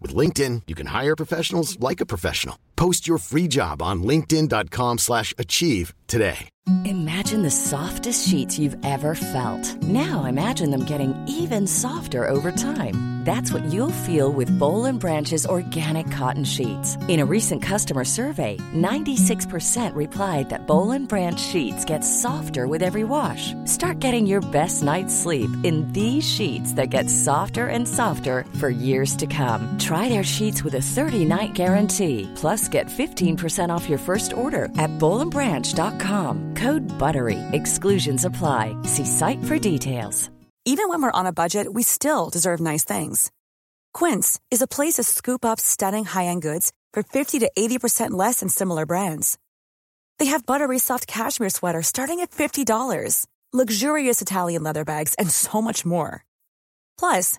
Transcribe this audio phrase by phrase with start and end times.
[0.00, 2.56] With LinkedIn, you can hire professionals like a professional.
[2.76, 6.48] Post your free job on linkedin.com slash achieve today.
[6.84, 9.82] Imagine the softest sheets you've ever felt.
[9.82, 13.20] Now imagine them getting even softer over time.
[13.24, 16.96] That's what you'll feel with Bowl Branch's organic cotton sheets.
[17.06, 23.04] In a recent customer survey, 96% replied that Bowl Branch sheets get softer with every
[23.04, 23.52] wash.
[23.66, 28.70] Start getting your best night's sleep in these sheets that get softer and softer for
[28.70, 29.78] years to come.
[30.08, 32.28] Their sheets with a 30-night guarantee.
[32.34, 36.54] Plus, get 15% off your first order at bowlandbranch.com.
[36.54, 37.38] Code BUTTERY.
[37.52, 38.74] Exclusions apply.
[38.84, 40.30] See site for details.
[40.66, 43.30] Even when we're on a budget, we still deserve nice things.
[43.94, 48.40] Quince is a place to scoop up stunning high-end goods for 50 to 80% less
[48.40, 49.38] than similar brands.
[50.18, 55.62] They have buttery soft cashmere sweaters starting at $50, luxurious Italian leather bags, and so
[55.62, 56.26] much more.
[56.98, 57.38] Plus,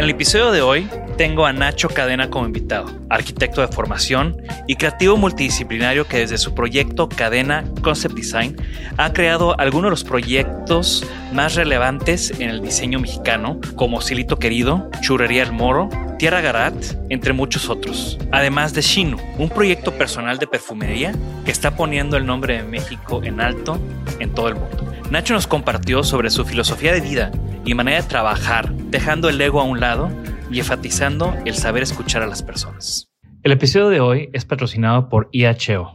[0.00, 4.76] En el episodio de hoy tengo a Nacho Cadena como invitado, arquitecto de formación y
[4.76, 8.56] creativo multidisciplinario que desde su proyecto Cadena Concept Design
[8.96, 14.88] ha creado algunos de los proyectos más relevantes en el diseño mexicano, como Silito Querido,
[15.02, 16.74] Churrería El Moro, Tierra Garat,
[17.10, 18.16] entre muchos otros.
[18.32, 21.12] Además de Shinu, un proyecto personal de perfumería
[21.44, 23.78] que está poniendo el nombre de México en alto
[24.18, 24.89] en todo el mundo.
[25.10, 27.32] Nacho nos compartió sobre su filosofía de vida
[27.64, 30.08] y manera de trabajar, dejando el ego a un lado
[30.52, 33.10] y enfatizando el saber escuchar a las personas.
[33.42, 35.94] El episodio de hoy es patrocinado por IHO.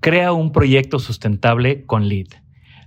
[0.00, 2.28] Crea un proyecto sustentable con LEED.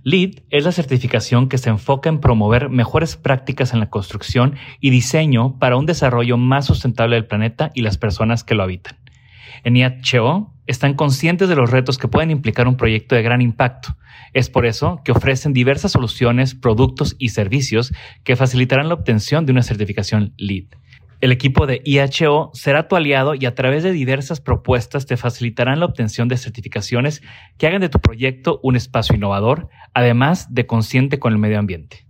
[0.02, 4.90] LEED es la certificación que se enfoca en promover mejores prácticas en la construcción y
[4.90, 8.99] diseño para un desarrollo más sustentable del planeta y las personas que lo habitan.
[9.64, 13.96] En IHO están conscientes de los retos que pueden implicar un proyecto de gran impacto.
[14.32, 17.92] Es por eso que ofrecen diversas soluciones, productos y servicios
[18.24, 20.66] que facilitarán la obtención de una certificación LEED.
[21.20, 25.78] El equipo de IHO será tu aliado y a través de diversas propuestas te facilitarán
[25.78, 27.20] la obtención de certificaciones
[27.58, 32.06] que hagan de tu proyecto un espacio innovador, además de consciente con el medio ambiente.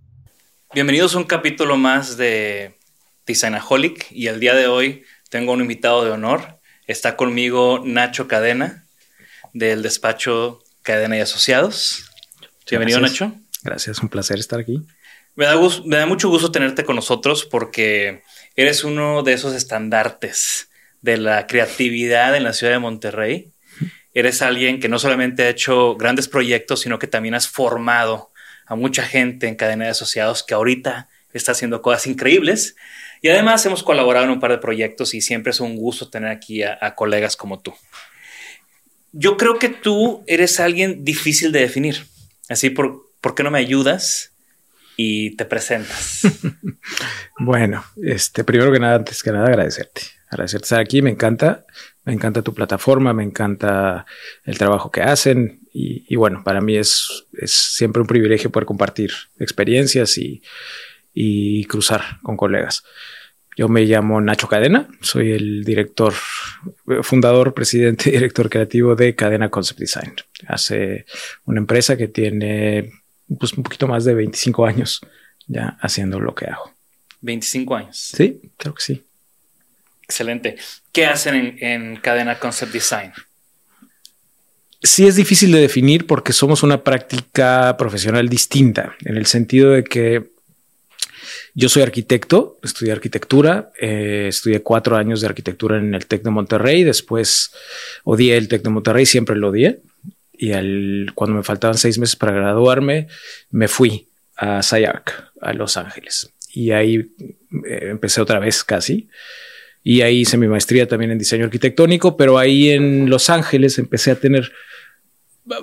[0.72, 2.78] Bienvenidos a un capítulo más de
[3.26, 6.59] Designaholic y el día de hoy tengo un invitado de honor.
[6.90, 8.84] Está conmigo Nacho Cadena
[9.52, 12.10] del despacho Cadena y Asociados.
[12.68, 13.32] Bienvenido Nacho.
[13.62, 14.82] Gracias, un placer estar aquí.
[15.36, 18.24] Me da, me da mucho gusto tenerte con nosotros porque
[18.56, 20.68] eres uno de esos estandartes
[21.00, 23.52] de la creatividad en la ciudad de Monterrey.
[24.12, 28.32] Eres alguien que no solamente ha hecho grandes proyectos, sino que también has formado
[28.66, 32.74] a mucha gente en cadena de asociados que ahorita está haciendo cosas increíbles.
[33.22, 36.30] Y además hemos colaborado en un par de proyectos y siempre es un gusto tener
[36.30, 37.74] aquí a, colegas como tú.
[39.12, 42.06] Yo creo que tú eres alguien difícil de definir.
[42.48, 44.32] Así, ¿por, ¿por qué no me ayudas
[44.96, 46.22] y te presentas?
[47.38, 50.02] bueno, este, primero que nada, antes que nada, agradecerte.
[50.30, 51.66] Agradecerte estar aquí, me encanta.
[52.04, 54.06] Me encanta tu plataforma, me encanta
[54.44, 58.64] el trabajo que hacen y, y bueno, para mí es, es, siempre un privilegio poder
[58.64, 60.42] compartir experiencias y,
[61.12, 62.84] y cruzar con colegas.
[63.56, 66.14] Yo me llamo Nacho Cadena, soy el director,
[67.02, 70.14] fundador, presidente y director creativo de Cadena Concept Design.
[70.46, 71.04] Hace
[71.44, 72.90] una empresa que tiene
[73.38, 75.00] pues, un poquito más de 25 años
[75.46, 76.72] ya haciendo lo que hago.
[77.20, 77.98] 25 años.
[77.98, 79.04] Sí, creo que sí.
[80.04, 80.56] Excelente.
[80.92, 83.12] ¿Qué hacen en, en Cadena Concept Design?
[84.82, 89.84] Sí es difícil de definir porque somos una práctica profesional distinta, en el sentido de
[89.84, 90.29] que
[91.54, 96.30] yo soy arquitecto, estudié arquitectura, eh, estudié cuatro años de arquitectura en el TEC de
[96.30, 97.52] Monterrey, después
[98.04, 99.80] odié el TEC de Monterrey, siempre lo odié,
[100.32, 103.08] y al, cuando me faltaban seis meses para graduarme,
[103.50, 106.32] me fui a SciArc, a Los Ángeles.
[106.52, 106.96] Y ahí
[107.66, 109.08] eh, empecé otra vez casi.
[109.82, 114.10] Y ahí hice mi maestría también en diseño arquitectónico, pero ahí en Los Ángeles empecé
[114.10, 114.50] a tener,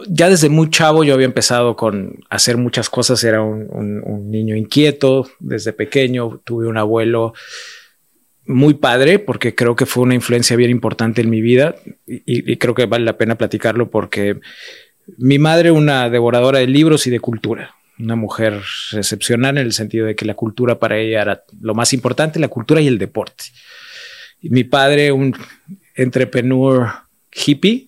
[0.08, 5.30] ya desde muy chavo yo había empezado con hacer muchas cosas, era un, niño inquieto
[5.40, 7.34] desde pequeño, tuve un abuelo
[8.46, 11.76] muy padre porque creo que fue una influencia bien importante en mi vida
[12.06, 14.40] y, y creo que vale la pena platicarlo porque
[15.18, 20.06] mi madre, una devoradora de libros y de cultura, una mujer excepcional en el sentido
[20.06, 23.46] de que la cultura para ella era lo más importante, la cultura y el deporte.
[24.42, 25.36] Y mi padre, un
[25.96, 26.90] entrepreneur
[27.34, 27.87] hippie,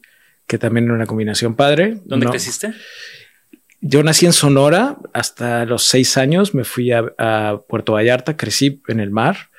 [0.49, 1.99] que también era una combinación padre.
[2.05, 2.73] ¿Dónde creciste?
[3.81, 8.99] Yo nací en Sonora hasta los seis años, me fui a, Puerto Vallarta, crecí en
[8.99, 9.49] el mar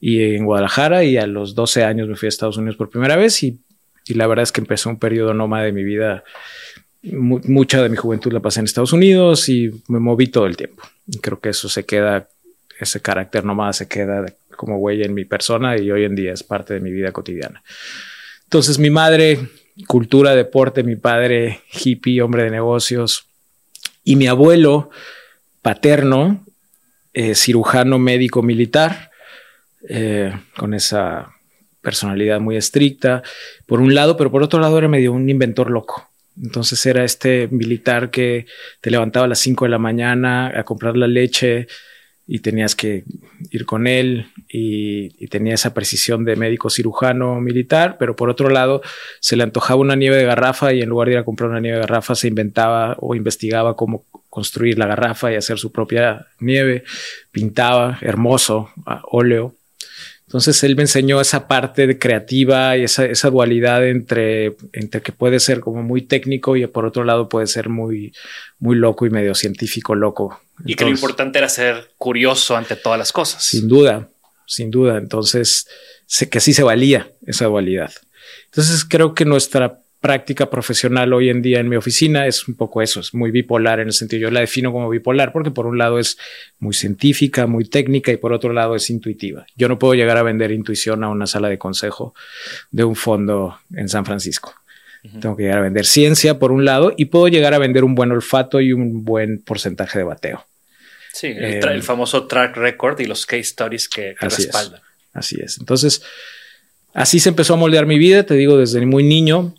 [0.00, 3.16] y en Guadalajara y a los 12 años me fui a Estados Unidos por primera
[3.16, 3.60] vez y,
[4.06, 6.24] y la verdad es que empezó un periodo nómada de mi vida
[7.02, 10.82] mucha de mi juventud la pasé en Estados Unidos y me moví todo el tiempo.
[11.20, 12.28] creo que eso se queda,
[12.80, 14.24] ese carácter nomás se queda
[14.56, 17.62] como huella en mi persona y hoy en día es parte de mi vida cotidiana.
[18.44, 19.38] Entonces mi madre,
[19.86, 23.26] cultura, deporte, mi padre, hippie, hombre de negocios
[24.04, 24.90] y mi abuelo
[25.62, 26.44] paterno,
[27.12, 29.10] eh, cirujano médico militar,
[29.88, 31.32] eh, con esa
[31.82, 33.22] personalidad muy estricta,
[33.66, 36.08] por un lado, pero por otro lado era medio un inventor loco.
[36.40, 38.46] Entonces era este militar que
[38.80, 41.66] te levantaba a las 5 de la mañana a comprar la leche
[42.30, 43.04] y tenías que
[43.50, 48.82] ir con él y, tenía esa precisión de médico cirujano militar, pero por otro lado
[49.20, 51.60] se le antojaba una nieve de garrafa y en lugar de ir a comprar una
[51.60, 56.26] nieve de garrafa se inventaba o investigaba cómo construir la garrafa y hacer su propia
[56.38, 56.84] nieve,
[57.32, 58.70] pintaba hermoso,
[59.04, 59.54] óleo
[60.28, 65.10] entonces él me enseñó esa parte de creativa y esa, esa, dualidad entre, entre que
[65.10, 68.12] puede ser como muy técnico y por otro lado puede ser muy,
[68.58, 70.38] muy loco y medio científico loco.
[70.66, 73.42] y que lo importante era ser curioso ante todas las cosas.
[73.42, 74.10] Sin duda,
[74.44, 74.98] sin duda.
[74.98, 75.66] Entonces,
[76.04, 77.90] sé que sí se valía esa dualidad.
[78.50, 82.82] Entonces creo que nuestra práctica profesional hoy en día en mi oficina es un poco
[82.82, 85.76] eso, es muy bipolar en el sentido, yo la defino como bipolar porque por un
[85.76, 86.18] lado es
[86.60, 89.46] muy científica, muy técnica y por otro lado es intuitiva.
[89.56, 92.14] Yo no puedo llegar a vender intuición a una sala de consejo
[92.70, 94.54] de un fondo en San Francisco.
[95.20, 97.94] Tengo que llegar a vender ciencia por un lado y puedo llegar a vender un
[97.94, 100.44] buen olfato y un buen porcentaje de bateo.
[101.12, 104.80] Sí, el, eh, famoso track record y los case stories que, respaldan.
[105.12, 105.58] así es.
[105.58, 106.02] Entonces,
[106.92, 109.54] así se empezó a moldear mi vida, te digo, desde muy niño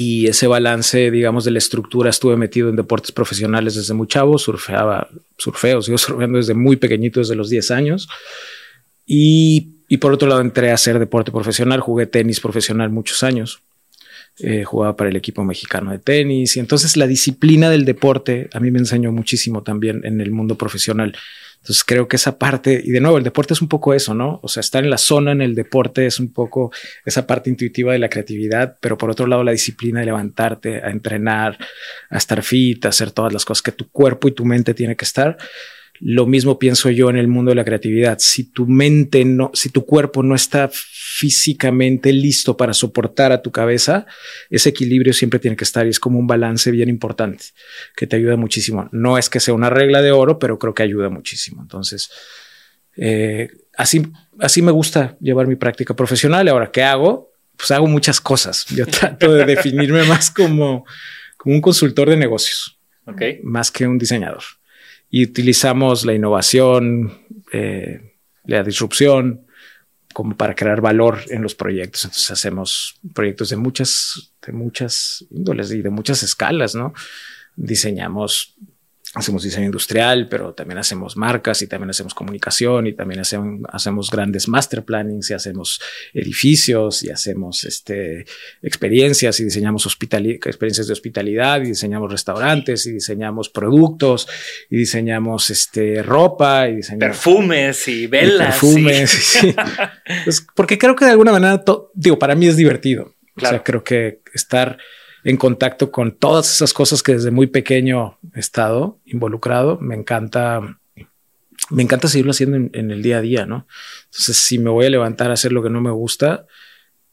[0.00, 4.38] y ese balance, digamos, de la estructura, estuve metido en deportes profesionales desde muy chavo,
[4.38, 8.08] surfeaba, surfeo, sigo surfeando desde muy pequeñito, desde los 10 años.
[9.04, 13.60] Y, y, por otro lado entré a hacer deporte profesional, jugué tenis profesional muchos años,
[14.38, 18.60] eh, jugaba para el equipo mexicano de tenis y entonces la disciplina del deporte a
[18.60, 21.14] mí me enseñó muchísimo también en el mundo profesional.
[21.60, 24.40] Entonces creo que esa parte, y de nuevo, el deporte es un poco eso, ¿no?
[24.42, 26.72] O sea, estar en la zona en el deporte es un poco
[27.04, 30.90] esa parte intuitiva de la creatividad, pero por otro lado la disciplina de levantarte, a
[30.90, 31.58] entrenar,
[32.08, 34.96] a estar fit, a hacer todas las cosas que tu cuerpo y tu mente tiene
[34.96, 35.36] que estar.
[36.00, 38.18] Lo mismo pienso yo en el mundo de la creatividad.
[38.18, 43.50] Si tu mente no, si tu cuerpo no está físicamente listo para soportar a tu
[43.50, 44.06] cabeza,
[44.48, 47.44] ese equilibrio siempre tiene que estar y es como un balance bien importante
[47.94, 48.88] que te ayuda muchísimo.
[48.92, 51.60] No es que sea una regla de oro, pero creo que ayuda muchísimo.
[51.60, 52.10] Entonces,
[52.96, 54.02] eh, así,
[54.38, 56.48] así me gusta llevar mi práctica profesional.
[56.48, 57.34] Ahora, ¿qué hago?
[57.56, 58.64] Pues hago muchas cosas.
[58.70, 60.86] Yo trato de definirme más como,
[61.36, 63.40] como un consultor de negocios, okay.
[63.42, 64.42] más que un diseñador.
[65.10, 67.12] Y utilizamos la innovación,
[67.52, 68.14] eh,
[68.44, 69.46] la disrupción,
[70.12, 72.04] como para crear valor en los proyectos.
[72.04, 76.92] Entonces hacemos proyectos de muchas, de muchas índoles y de muchas escalas, ¿no?
[77.56, 78.54] Diseñamos
[79.14, 84.08] hacemos diseño industrial, pero también hacemos marcas y también hacemos comunicación y también hacemos, hacemos
[84.08, 85.80] grandes master plannings y hacemos
[86.14, 88.24] edificios y hacemos este,
[88.62, 94.28] experiencias y diseñamos experiencias de hospitalidad y diseñamos restaurantes y diseñamos productos
[94.70, 98.58] y diseñamos este, ropa y diseñamos perfumes y velas.
[98.58, 99.10] perfumes.
[99.30, 99.54] Sí.
[100.24, 101.62] pues porque creo que de alguna manera,
[101.94, 103.14] digo, para mí es divertido.
[103.36, 104.78] O sea, creo que estar
[105.24, 109.78] en contacto con todas esas cosas que desde muy pequeño he estado involucrado.
[109.80, 110.78] Me encanta,
[111.70, 113.66] me encanta seguirlo haciendo en, el día a día, ¿no?
[114.06, 116.46] Entonces, si me voy a levantar a hacer lo que no me gusta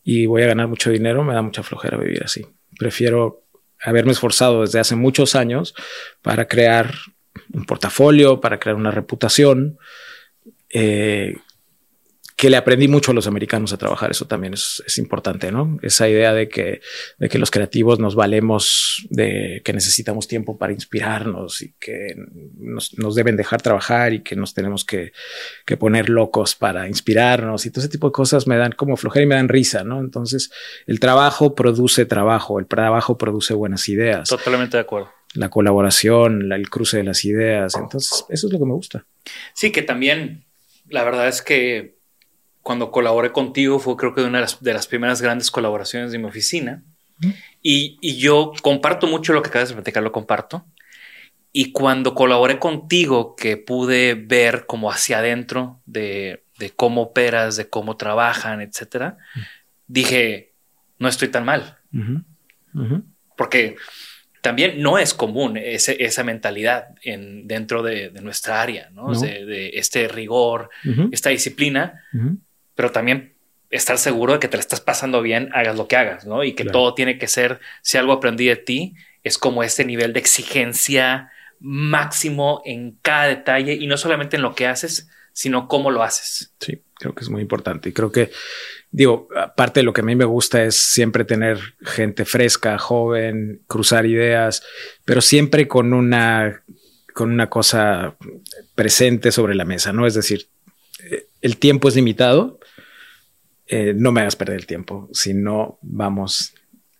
[0.04, 2.46] y voy a ganar mucho dinero, me da mucha flojera vivir así.
[2.80, 3.44] Prefiero
[3.82, 5.76] haberme esforzado desde hace muchos años
[6.22, 6.94] para crear
[7.54, 9.78] un portafolio, para crear una reputación,
[10.70, 11.38] eh,
[12.38, 14.12] que le aprendí mucho a los americanos a trabajar.
[14.12, 15.79] Eso también es, es, importante, ¿no?
[15.82, 16.82] Esa idea de que,
[17.17, 22.15] de que los creativos nos valemos de que necesitamos tiempo para inspirarnos y que
[22.60, 25.13] nos, nos deben dejar trabajar y que nos tenemos que,
[25.65, 29.24] que, poner locos para inspirarnos y todo ese tipo de cosas me dan como flojera
[29.24, 30.00] y me dan risa, ¿no?
[30.00, 30.51] Entonces,
[30.86, 34.29] el trabajo produce trabajo, el trabajo produce buenas ideas.
[34.29, 35.10] Totalmente de acuerdo.
[35.34, 37.74] La colaboración, el cruce de las ideas.
[37.75, 39.06] Entonces, eso es lo que me gusta.
[39.56, 40.46] Sí, que también
[40.88, 41.97] la verdad es que
[42.67, 46.17] cuando colaboré contigo fue creo que una de las, de las primeras grandes colaboraciones de
[46.17, 46.83] mi oficina.
[47.63, 50.65] y, y, yo comparto mucho lo que acabas de platicar, lo comparto.
[51.53, 57.69] Y cuando colaboré contigo, que pude ver como hacia adentro de, de cómo operas, de
[57.69, 59.17] cómo trabajan, etcétera,
[59.88, 60.51] dije,
[61.00, 61.77] no estoy tan mal.
[63.38, 63.77] Porque
[64.41, 69.13] también no es común ese, esa mentalidad en, dentro de, de nuestra área, ¿no?
[69.13, 69.17] no.
[69.17, 70.69] De, de, este rigor,
[71.13, 72.03] esta disciplina
[72.77, 73.34] pero también
[73.72, 76.43] estar seguro de que te la estás pasando bien, hagas lo que hagas, ¿no?
[76.43, 76.79] Y que claro.
[76.79, 81.31] todo tiene que ser, si algo aprendí de ti, es como este nivel de exigencia
[81.60, 86.53] máximo en cada detalle y no solamente en lo que haces, sino cómo lo haces.
[86.60, 87.89] Sí, creo que es muy importante.
[87.89, 88.29] Y creo que,
[88.91, 93.63] digo, aparte de lo que a mí me gusta es siempre tener gente fresca, joven,
[93.67, 94.63] cruzar ideas,
[95.03, 96.63] pero siempre con una,
[97.15, 98.15] con una cosa
[98.75, 100.05] presente sobre la mesa, ¿no?
[100.05, 100.48] Es decir,
[101.41, 102.60] el tiempo es limitado,
[103.67, 106.53] eh, no me hagas perder el tiempo, si no vamos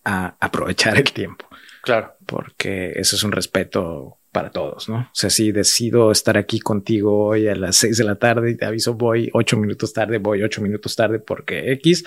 [0.04, 1.46] a aprovechar el tiempo.
[1.82, 2.14] Claro.
[2.26, 4.98] Porque eso es un respeto para todos, ¿no?
[4.98, 8.56] O sea, si decido estar aquí contigo hoy a las seis de la tarde y
[8.56, 12.04] te aviso voy ocho minutos tarde, voy ocho minutos tarde porque X,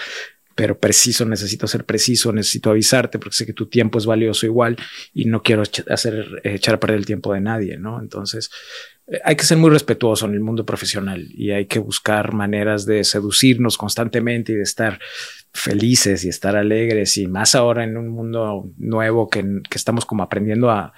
[0.62, 4.78] pero preciso, necesito ser preciso, necesito avisarte porque sé que tu tiempo es valioso igual
[5.12, 8.00] y no quiero hacer, echar a perder el tiempo de nadie, ¿no?
[8.00, 8.52] Entonces,
[9.24, 13.04] hay que ser muy respetuoso en el mundo profesional y hay que buscar maneras de
[13.04, 15.00] seducirnos constantemente y de estar
[15.52, 20.22] felices y estar alegres y más ahora en un mundo nuevo que, que estamos como
[20.22, 20.94] aprendiendo a,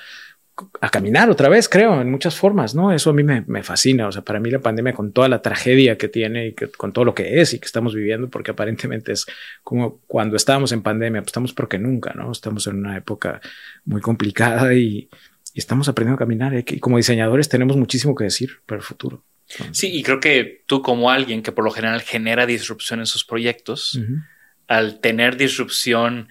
[0.81, 2.91] a caminar otra vez, creo, en muchas formas, ¿no?
[2.91, 4.07] Eso a mí me, me, fascina.
[4.07, 6.93] O sea, para mí la pandemia con toda la tragedia que tiene y que, con
[6.93, 9.25] todo lo que es y que estamos viviendo, porque aparentemente es
[9.63, 12.31] como cuando estábamos en pandemia, pues estamos porque nunca, ¿no?
[12.31, 13.41] Estamos en una época
[13.85, 15.09] muy complicada y,
[15.53, 16.53] y estamos aprendiendo a caminar.
[16.53, 16.63] ¿eh?
[16.67, 19.23] Y como diseñadores tenemos muchísimo que decir para el futuro.
[19.71, 23.25] Sí, y creo que tú como alguien que por lo general genera disrupción en sus
[23.25, 24.25] proyectos, uh -huh.
[24.67, 26.29] al tener disrupción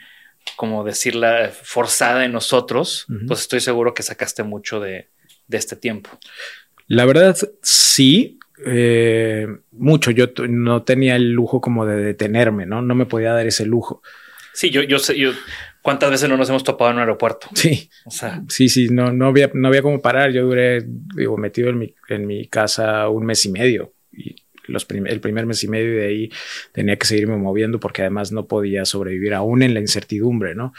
[0.57, 3.27] como decirla, forzada en nosotros, uh -huh.
[3.29, 5.09] pues estoy seguro que sacaste mucho de,
[5.49, 6.11] de este tiempo.
[6.89, 10.11] La verdad, sí, eh, mucho.
[10.11, 12.83] Yo no tenía el lujo como de detenerme, ¿no?
[12.83, 14.03] No me podía dar ese lujo.
[14.53, 15.33] Sí, yo, yo sé, yo,
[15.81, 17.49] ¿cuántas veces no nos hemos topado en un aeropuerto?
[17.55, 20.31] Sí, o sea, sí, sí, no, no había, no había como parar.
[20.33, 20.83] Yo duré,
[21.17, 25.47] digo, metido en mi, en mi casa un mes y medio y los el primer
[25.47, 26.31] mes y medio de ahí
[26.73, 30.73] tenía que seguirme moviendo porque además no podía sobrevivir aún en la incertidumbre, ¿no?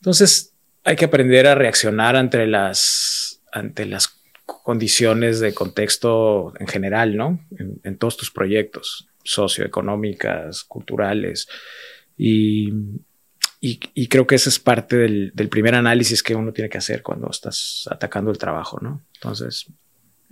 [0.00, 0.54] Entonces
[0.84, 7.40] hay que aprender a reaccionar ante las, ante las condiciones de contexto en general, ¿no?
[7.82, 11.48] En, todos tus proyectos socioeconómicas, culturales
[12.16, 12.72] y,
[13.60, 16.78] y, y, creo que esa es parte del, del primer análisis que uno tiene que
[16.78, 19.02] hacer cuando estás atacando el trabajo, ¿no?
[19.14, 19.66] Entonces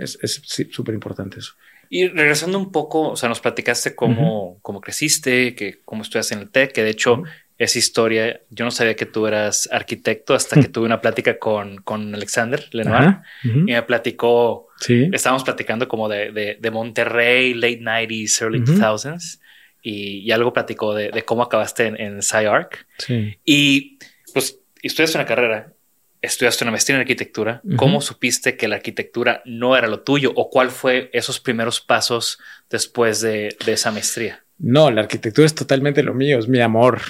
[0.00, 1.54] es súper sí, importante eso.
[1.92, 4.58] Y regresando un poco, o sea, nos platicaste cómo, uh -huh.
[4.62, 7.30] cómo creciste, que cómo estudias en el TEC, que de hecho uh -huh.
[7.58, 10.62] esa historia, yo no sabía que tú eras arquitecto hasta uh -huh.
[10.62, 15.10] que tuve una plática con, con Alexander Lenoir y me platicó, sí.
[15.12, 19.40] estábamos platicando como de, de, de Monterrey, late 90s, early 2000s,
[19.82, 22.86] y, y, algo platicó de, de cómo acabaste en, en SciArc.
[22.98, 23.36] Sí.
[23.44, 23.98] Y
[24.32, 25.72] pues estudiaste una carrera
[26.22, 27.60] estudiaste una maestría en arquitectura.
[27.64, 27.76] Uh -huh.
[27.76, 30.32] ¿Cómo supiste que la arquitectura no era lo tuyo?
[30.36, 34.44] ¿O cuál fue esos primeros pasos después de, de, esa maestría?
[34.58, 37.00] No, la arquitectura es totalmente lo mío, es mi amor.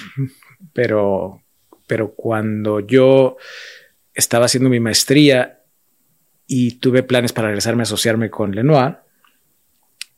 [0.73, 1.41] Pero,
[1.87, 3.37] pero cuando yo
[4.13, 5.61] estaba haciendo mi maestría
[6.47, 8.97] y tuve planes para regresarme a asociarme con Lenoir,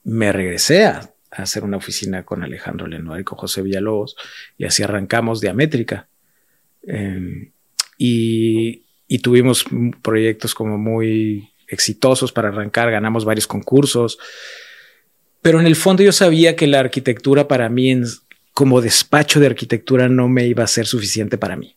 [0.03, 4.15] me regresé a, a hacer una oficina con Alejandro Lenoir y con José Villalobos
[4.57, 6.07] y así arrancamos Diamétrica.
[6.85, 7.51] Eh,
[7.97, 8.82] y,
[9.13, 9.65] y, tuvimos
[10.01, 14.17] proyectos como muy exitosos para arrancar, ganamos varios concursos,
[15.41, 18.05] pero en el fondo yo sabía que la arquitectura para mí, en,
[18.53, 21.75] como despacho de arquitectura, no me iba a ser suficiente para mí.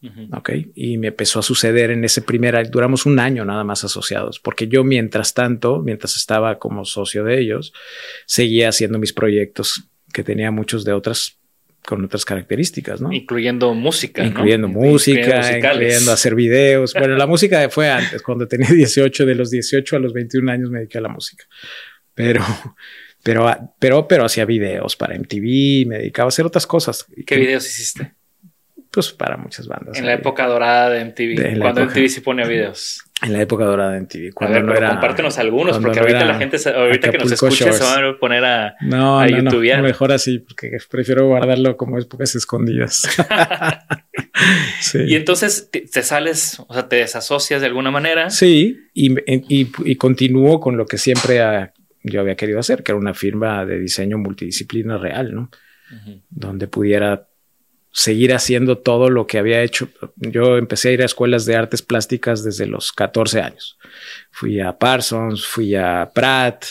[0.00, 0.38] Uh -huh.
[0.38, 4.38] Ok, y me empezó a suceder en ese primer, duramos un año nada más asociados,
[4.38, 7.72] porque yo mientras tanto, mientras estaba como socio de ellos,
[8.26, 11.37] seguía haciendo mis proyectos que tenía muchos de otras
[11.88, 13.10] con otras características, ¿no?
[13.10, 14.22] Incluyendo música.
[14.22, 14.74] Incluyendo ¿no?
[14.74, 16.92] música, incluyendo hacer videos.
[16.92, 20.70] Bueno, la música fue antes, cuando tenía 18, de los 18 a los 21 años
[20.70, 21.46] me dediqué a la música.
[22.12, 22.44] Pero,
[23.22, 27.06] pero, pero, pero hacía videos para MTV, me dedicaba a hacer otras cosas.
[27.26, 28.12] ¿Qué videos hiciste?
[28.90, 29.96] Pues para muchas bandas.
[29.96, 33.02] En la época dorada de MTV, cuando MTV sí ponía videos.
[33.20, 34.32] En la época dorada de MTV.
[34.32, 38.04] Cuando no era, compártenos algunos, porque ahorita la gente, ahorita que nos escucha, se van
[38.04, 43.02] a poner a, no, a no, No, mejor así, porque prefiero guardarlo como épocas escondidas.
[44.80, 44.98] sí.
[45.08, 48.30] Y entonces te, sales, o sea, te desasocias de alguna manera.
[48.30, 51.40] Sí, y, y, y continúo con lo que siempre
[52.04, 55.50] yo había querido hacer, que era una firma de diseño multidisciplina real, ¿no?
[56.30, 57.28] Donde pudiera
[57.92, 59.88] seguir haciendo todo lo que había hecho.
[60.16, 63.78] Yo empecé a ir a escuelas de artes plásticas desde los 14 años.
[64.30, 66.64] Fui a Parsons, fui a Pratt,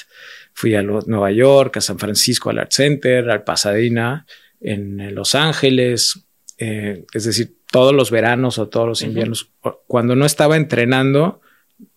[0.53, 4.25] fui a Nueva York, a San Francisco, al Art Center, al Pasadena,
[4.59, 6.25] en Los Ángeles,
[6.57, 9.51] eh, es decir, todos los veranos o todos los inviernos.
[9.87, 11.41] Cuando no estaba entrenando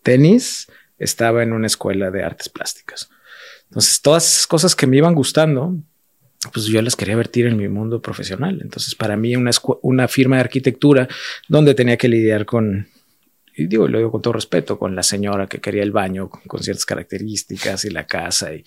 [0.03, 3.09] tenis, estaba en una escuela de artes plásticas.
[3.65, 5.77] Entonces, todas esas cosas que me iban gustando,
[6.53, 8.61] pues yo las quería vertir en mi mundo profesional.
[8.63, 11.09] Entonces, para mí, una, firma de arquitectura
[11.49, 12.89] donde tenía que lidiar con,
[13.55, 16.63] y digo, lo digo con todo respeto, con la señora que quería el baño con,
[16.63, 18.55] ciertas características y la casa.
[18.55, 18.65] Y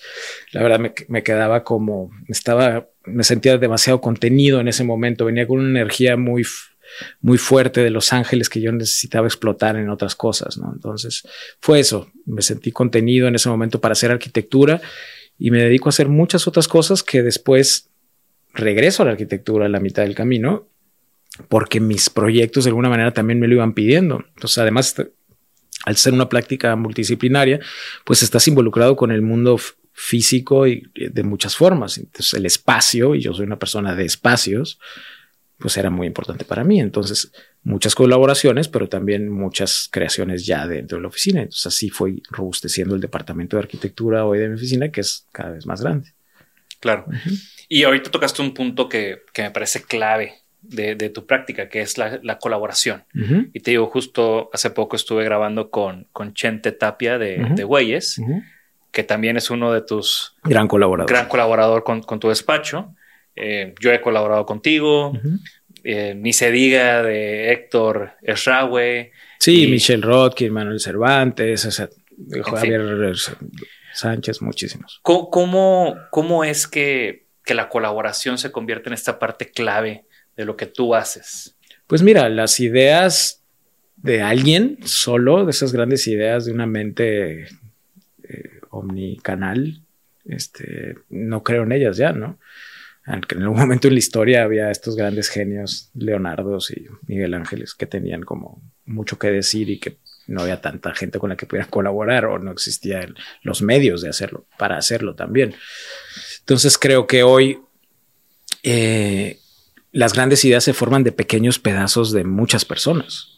[0.52, 5.26] la verdad me, me, quedaba como, estaba, me sentía demasiado contenido en ese momento.
[5.26, 6.44] Venía con una energía muy,
[7.22, 10.60] muy fuerte de Los Ángeles que yo necesitaba explotar en otras cosas.
[10.60, 10.72] ¿no?
[10.72, 11.24] Entonces
[11.60, 12.12] fue eso.
[12.28, 14.80] Me sentí contenido en ese momento para hacer arquitectura
[15.44, 17.90] y me dedico a hacer muchas otras cosas que después
[18.54, 20.70] regreso a la arquitectura a la mitad del camino
[21.50, 24.24] porque mis proyectos de alguna manera también me lo iban pidiendo.
[24.36, 24.96] Entonces, además,
[25.84, 27.60] al ser una práctica multidisciplinaria,
[28.06, 29.60] pues estás involucrado con el mundo
[29.92, 31.98] físico y de muchas formas.
[31.98, 34.80] Entonces, el espacio, y yo soy una persona de espacios,
[35.58, 36.80] pues era muy importante para mí.
[36.80, 41.42] Entonces, muchas colaboraciones, pero también muchas creaciones ya dentro de la oficina.
[41.42, 45.52] Entonces, así fue robusteciendo el departamento de arquitectura hoy de mi oficina, que es cada
[45.52, 46.14] vez más grande.
[46.80, 47.06] Claro.
[47.70, 51.82] Y ahorita tocaste un punto que, que me parece clave de, de, tu práctica, que
[51.82, 53.06] es la, la colaboración.
[53.54, 58.22] Y te digo, justo hace poco estuve grabando con, con Chente Tapia de, de Güeyes,
[58.92, 60.36] que también es uno de tus...
[60.44, 61.10] Gran colaborador.
[61.10, 62.94] Gran colaborador con, con tu despacho.
[63.36, 65.14] Eh, yo he colaborado contigo.
[65.84, 69.12] Eh, ni se diga de Héctor Esraue.
[69.40, 71.82] Sí, Michelle Rodkin, Manuel Cervantes,
[72.46, 73.14] Javier
[73.94, 75.02] Sánchez, muchísimos.
[75.04, 80.06] ¿Cómo, cómo, es que, que, la colaboración se convierte en esta parte clave
[80.38, 81.58] de lo que tú haces?
[81.86, 83.44] Pues mira, las ideas
[83.98, 89.82] de alguien solo, de esas grandes ideas de una mente eh, omnicanal,
[90.26, 92.40] este, no creo en ellas ya, ¿no?
[93.06, 97.86] En algún momento en la historia había estos grandes genios, Leonardos y Miguel Ángeles, que
[97.86, 101.70] tenían como mucho que decir y que no había tanta gente con la que pudieran
[101.70, 105.54] colaborar o no existían los medios de hacerlo, para hacerlo también.
[106.40, 107.60] Entonces creo que hoy
[108.64, 109.40] eh,
[109.92, 113.30] las grandes ideas se forman de pequeños pedazos de muchas personas.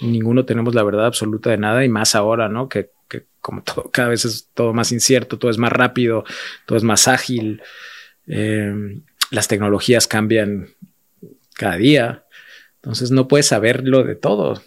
[0.00, 2.70] Ninguno tenemos la verdad absoluta de nada y más ahora, ¿no?
[2.70, 6.24] Que, que como todo, cada vez es todo más incierto, todo es más rápido,
[6.64, 7.60] todo es más ágil.
[8.28, 10.68] Eh, las tecnologías cambian
[11.54, 12.24] cada día.
[12.76, 14.62] Entonces no puedes saberlo de todo.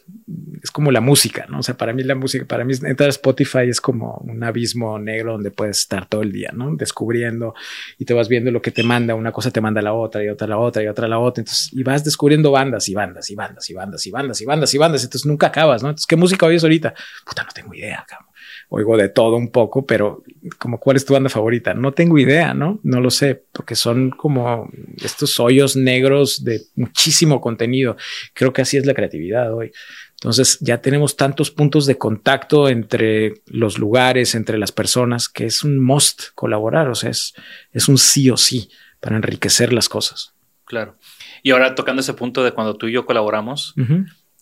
[0.61, 1.59] Es como la música, ¿no?
[1.59, 4.99] O sea, para mí la música, para mí entrar a Spotify es como un abismo
[4.99, 6.75] negro donde puedes estar todo el día, ¿no?
[6.75, 7.55] Descubriendo
[7.97, 10.29] y te vas viendo lo que te manda, una cosa te manda la otra y
[10.29, 11.41] otra la otra y otra la otra.
[11.41, 14.73] Entonces, y vas descubriendo bandas y bandas y bandas y bandas y bandas y bandas
[14.73, 15.03] y bandas.
[15.03, 15.89] Entonces nunca acabas, ¿no?
[15.89, 16.93] Entonces, ¿qué música oyes ahorita?
[17.25, 18.30] Puta, no tengo idea, cabrón
[18.73, 20.23] oigo de todo un poco, pero
[20.57, 22.79] como cuál es tu banda favorita, no tengo idea, ¿no?
[22.83, 24.69] No lo sé, porque son como
[25.03, 27.97] estos hoyos negros de muchísimo contenido.
[28.33, 29.73] Creo que así es la creatividad hoy.
[30.13, 35.65] Entonces ya tenemos tantos puntos de contacto entre los lugares, entre las personas, que es
[35.65, 37.33] un must colaborar, o sea, es,
[37.73, 38.69] es un sí o sí
[39.01, 40.33] para enriquecer las cosas.
[40.63, 40.95] Claro.
[41.43, 43.75] Y ahora tocando ese punto de cuando tú y yo colaboramos,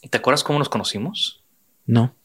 [0.07, 1.43] ¿te acuerdas cómo nos conocimos?
[1.87, 2.15] No.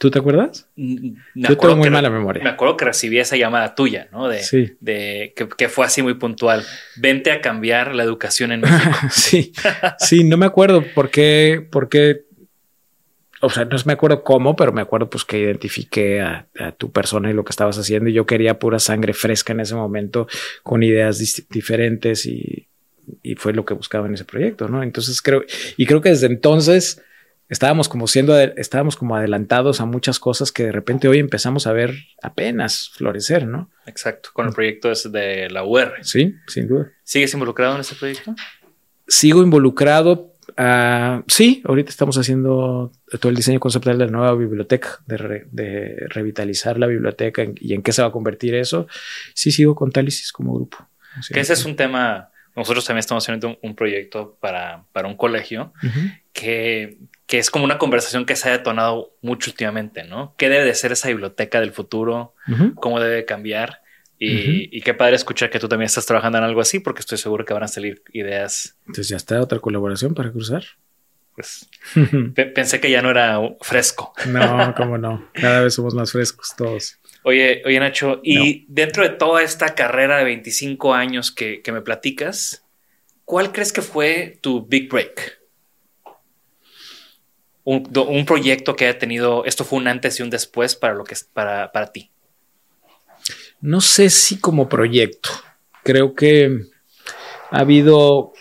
[0.00, 0.66] ¿Tú te acuerdas?
[0.76, 2.42] Me Yo tengo muy mala memoria.
[2.42, 4.28] Me acuerdo que recibí esa llamada tuya, ¿no?
[4.28, 4.72] De, sí.
[4.80, 6.64] de que, fue así muy puntual.
[6.96, 8.96] Vente a cambiar la educación en México.
[9.10, 9.52] sí,
[9.98, 12.22] sí, no me acuerdo por qué, por qué,
[13.42, 16.46] o sea, no me acuerdo cómo, pero me acuerdo pues que identifiqué a,
[16.78, 19.74] tu persona y lo que estabas haciendo y yo quería pura sangre fresca en ese
[19.74, 20.28] momento
[20.62, 21.18] con ideas
[21.50, 22.68] diferentes y,
[23.22, 24.82] y fue lo que buscaba en ese proyecto, ¿no?
[24.82, 25.44] Entonces creo,
[25.76, 27.02] y creo que desde entonces
[27.50, 31.72] estábamos como siendo, estábamos como adelantados a muchas cosas que de repente hoy empezamos a
[31.72, 33.70] ver apenas florecer, ¿no?
[33.86, 35.96] Exacto, con el proyecto de la UR.
[36.02, 36.90] Sí, sin duda.
[37.04, 38.34] ¿Sigues involucrado en ese proyecto?
[39.06, 45.00] Sigo involucrado, Ah, sí, ahorita estamos haciendo todo el diseño conceptual de la nueva biblioteca,
[45.06, 48.86] de, revitalizar la biblioteca y en qué se va a convertir eso.
[49.34, 50.88] Sí, sigo con Talisis como grupo.
[51.32, 52.30] que ese es un tema.
[52.56, 55.72] Nosotros también estamos haciendo un, proyecto para, para, un colegio
[56.32, 56.98] que,
[57.30, 60.34] que, es como una conversación que se ha detonado mucho últimamente, ¿no?
[60.36, 62.34] ¿Qué debe de ser esa biblioteca del futuro?
[62.74, 63.82] ¿Cómo debe cambiar?
[64.18, 67.44] Y, qué padre escuchar que tú también estás trabajando en algo así, porque estoy seguro
[67.44, 68.76] que van a salir ideas.
[68.80, 70.64] Entonces ya está otra colaboración para cruzar.
[71.34, 71.70] Pues
[72.54, 74.12] pensé que ya no era fresco.
[74.26, 75.30] No, cómo no.
[75.32, 76.98] Cada vez somos más frescos todos.
[77.22, 82.64] Oye, oye Nacho, y dentro de toda esta carrera de 25 años que, me platicas,
[83.24, 85.39] ¿cuál crees que fue tu big break?
[87.64, 91.14] Un, proyecto que haya tenido, esto fue un antes y un después para lo que
[91.32, 92.10] para, para ti
[93.60, 95.30] no sé si como proyecto.
[95.84, 96.60] Creo que
[97.50, 98.32] ha habido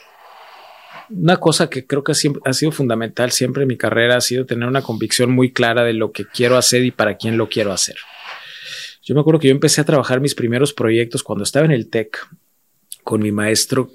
[1.10, 4.68] una cosa que creo que ha sido fundamental siempre en mi carrera, ha sido tener
[4.68, 7.96] una convicción muy clara de lo que quiero hacer y para quién lo quiero hacer.
[9.02, 11.90] Yo me acuerdo que yo empecé a trabajar mis primeros proyectos cuando estaba en el
[11.90, 12.28] TEC
[13.04, 13.90] con mi maestro,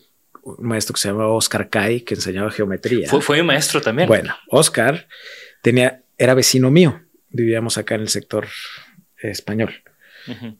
[0.44, 3.08] un maestro que se llamaba Oscar Kai, que enseñaba geometría.
[3.08, 4.08] Fue, fue mi maestro también.
[4.08, 5.08] Bueno, Oscar
[5.62, 8.46] tenía, era vecino mío, vivíamos acá en el sector
[9.18, 9.74] español.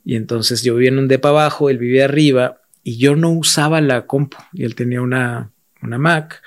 [0.04, 3.80] Y entonces yo vivía en un depa abajo, él vivía arriba y yo no usaba
[3.80, 6.42] la compu y él tenía una, una Mac.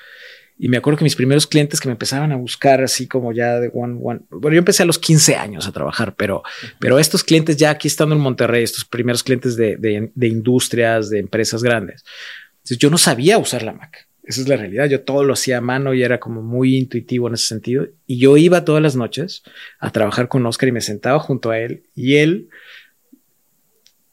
[0.60, 3.60] Y me acuerdo que mis primeros clientes que me empezaban a buscar así como ya
[3.60, 4.22] de one, one.
[4.30, 6.44] Bueno, yo empecé a los 15 años a trabajar, pero,
[6.80, 11.10] pero estos clientes ya aquí estando en Monterrey, estos primeros clientes de, de, de industrias,
[11.10, 12.04] de empresas grandes.
[12.68, 14.08] Entonces yo no sabía usar la Mac.
[14.24, 14.88] Esa es la realidad.
[14.88, 17.88] Yo todo lo hacía a mano y era como muy intuitivo en ese sentido.
[18.06, 19.42] Y yo iba todas las noches
[19.80, 22.50] a trabajar con Oscar y me sentaba junto a él y él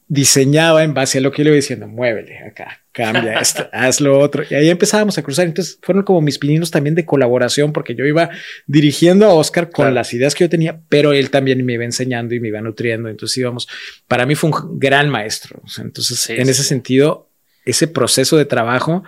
[0.06, 4.00] diseñaba en base a lo que yo le iba diciendo, muévele acá, cambia esto, haz
[4.00, 4.44] lo otro.
[4.48, 5.46] Y ahí empezábamos a cruzar.
[5.46, 8.30] Entonces fueron como mis pininos también de colaboración, porque yo iba
[8.68, 12.36] dirigiendo a Oscar con las ideas que yo tenía, pero él también me iba enseñando
[12.36, 13.08] y me iba nutriendo.
[13.08, 13.66] Entonces íbamos,
[14.06, 15.60] para mí fue un gran maestro.
[15.78, 17.30] entonces, en ese sentido,
[17.64, 19.05] ese proceso de trabajo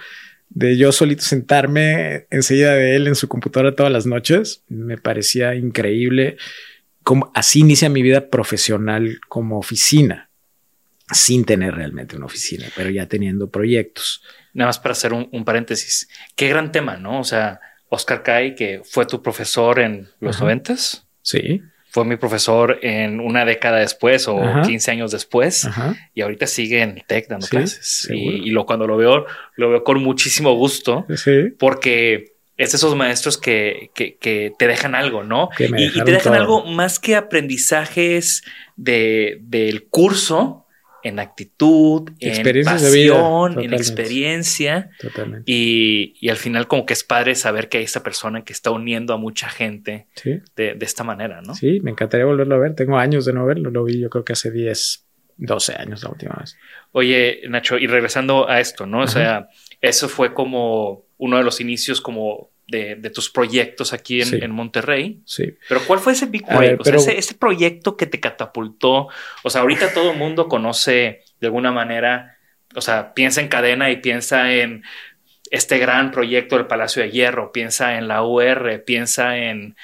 [0.49, 5.55] de yo solito sentarme enseguida de él en su computadora todas las noches, me parecía
[5.55, 6.37] increíble.
[7.03, 10.31] Como así inicia mi vida profesional como oficina
[11.11, 14.23] sin tener realmente una oficina, pero ya teniendo proyectos.
[14.55, 16.09] Nada más para hacer un, paréntesis.
[16.35, 17.21] Qué gran tema, ¿no?
[17.21, 21.07] O sea, Oscar Kai, que fue tu profesor en los noventas.
[21.23, 21.63] Sí.
[21.97, 25.67] Fue mi profesor en una década después o 15 años después.
[26.13, 28.07] Y ahorita sigue en Tech dando clases.
[28.13, 31.07] Y, lo, cuando lo veo, lo veo con muchísimo gusto.
[31.17, 31.55] Sí.
[31.59, 35.49] Porque es esos maestros que, que, te dejan algo, ¿no?
[35.59, 38.43] Y, te dejan algo más que aprendizajes
[38.77, 40.66] de, del curso,
[41.07, 44.91] en actitud, en pasión, en experiencia.
[45.01, 45.45] Totalmente.
[45.51, 49.15] Y, al final como que es padre saber que hay esta persona que está uniendo
[49.15, 50.09] a mucha gente
[50.57, 51.55] de, esta manera, ¿no?
[51.55, 52.75] Sí, me encantaría volverlo a ver.
[52.75, 53.71] Tengo años de no verlo.
[53.71, 55.06] Lo vi yo creo que hace 10,
[55.37, 56.57] 12 años la última vez.
[56.93, 59.01] Oye, Nacho, y regresando a esto, ¿no?
[59.01, 59.49] O sea,
[59.81, 65.21] eso fue como uno de los inicios como de, tus proyectos aquí en, Monterrey.
[65.25, 65.55] Sí.
[65.69, 66.81] Pero ¿cuál fue ese Big Break?
[66.81, 69.09] o sea, ese, proyecto que te catapultó.
[69.43, 72.39] O sea, ahorita todo el mundo conoce de alguna manera,
[72.75, 74.83] o sea, piensa en cadena y piensa en
[75.51, 79.77] este gran proyecto del Palacio de Hierro, piensa en la UR, piensa en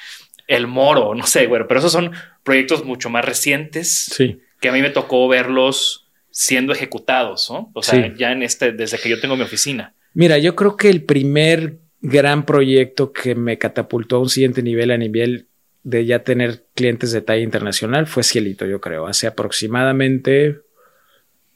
[0.49, 2.13] el Moro, no sé, bueno, pero esos son
[2.43, 4.41] proyectos mucho más recientes sí.
[4.63, 7.71] Que a mí me tocó verlos siendo ejecutados, ¿no?
[7.75, 9.93] O sea, ya en este, desde que yo tengo mi oficina.
[10.15, 14.93] Mira, yo creo que el primer gran proyecto que me catapultó a un siguiente nivel
[14.93, 15.49] a nivel
[15.83, 19.07] de ya tener clientes de talla internacional fue Cielito, yo creo.
[19.09, 20.61] Hace aproximadamente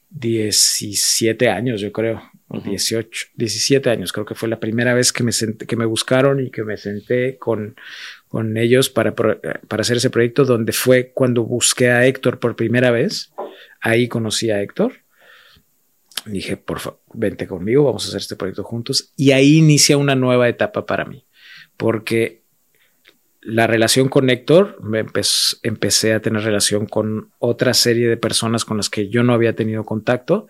[0.09, 5.23] 17 años, yo creo, o 18, 17 años, creo que fue la primera vez que
[5.23, 5.31] me,
[5.65, 7.77] que me buscaron y que me senté con,
[8.27, 12.91] con ellos para, para hacer ese proyecto, donde fue cuando busqué a Héctor por primera
[12.91, 13.31] vez.
[13.81, 14.93] Ahí conocí a Héctor
[16.31, 19.13] dije, por favor, vente conmigo, vamos a hacer este proyecto juntos.
[19.15, 21.25] Y ahí inicia una nueva etapa para mí,
[21.75, 22.41] porque
[23.47, 25.05] la relación con Héctor, me
[25.63, 29.55] empecé a tener relación con otra serie de personas con las que yo no había
[29.55, 30.47] tenido contacto.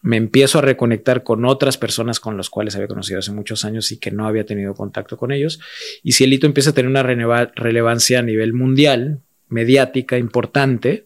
[0.00, 3.92] Me empiezo a reconectar con otras personas con las cuales había conocido hace muchos años
[3.92, 5.60] y que no había tenido contacto con ellos.
[6.02, 11.04] Y Cielito empieza a tener una relevancia a nivel mundial, mediática, importante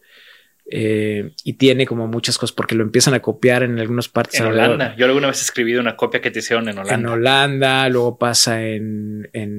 [0.67, 4.39] eh, y tiene como muchas cosas porque lo empiezan a copiar en algunas partes.
[4.39, 4.95] En Holanda.
[4.97, 6.95] Yo alguna vez he escribido una copia que te hicieron en Holanda.
[6.95, 9.54] En Holanda, luego pasa en, en,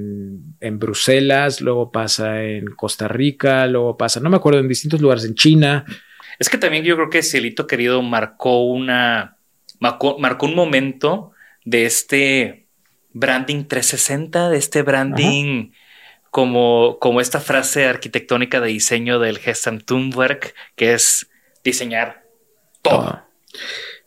[0.66, 5.24] en, Bruselas, luego pasa en Costa Rica, luego pasa, no me acuerdo, en distintos lugares,
[5.24, 5.84] en China.
[6.38, 9.36] Es que también yo creo que Cielito Querido marcó una,
[9.80, 11.32] marcó, marcó un momento
[11.64, 12.66] de este
[13.12, 15.70] branding 360, de este branding
[16.30, 21.28] como, como esta frase arquitectónica de diseño del Gestam Thunberg, que es
[21.64, 22.24] diseñar
[22.82, 23.22] todo.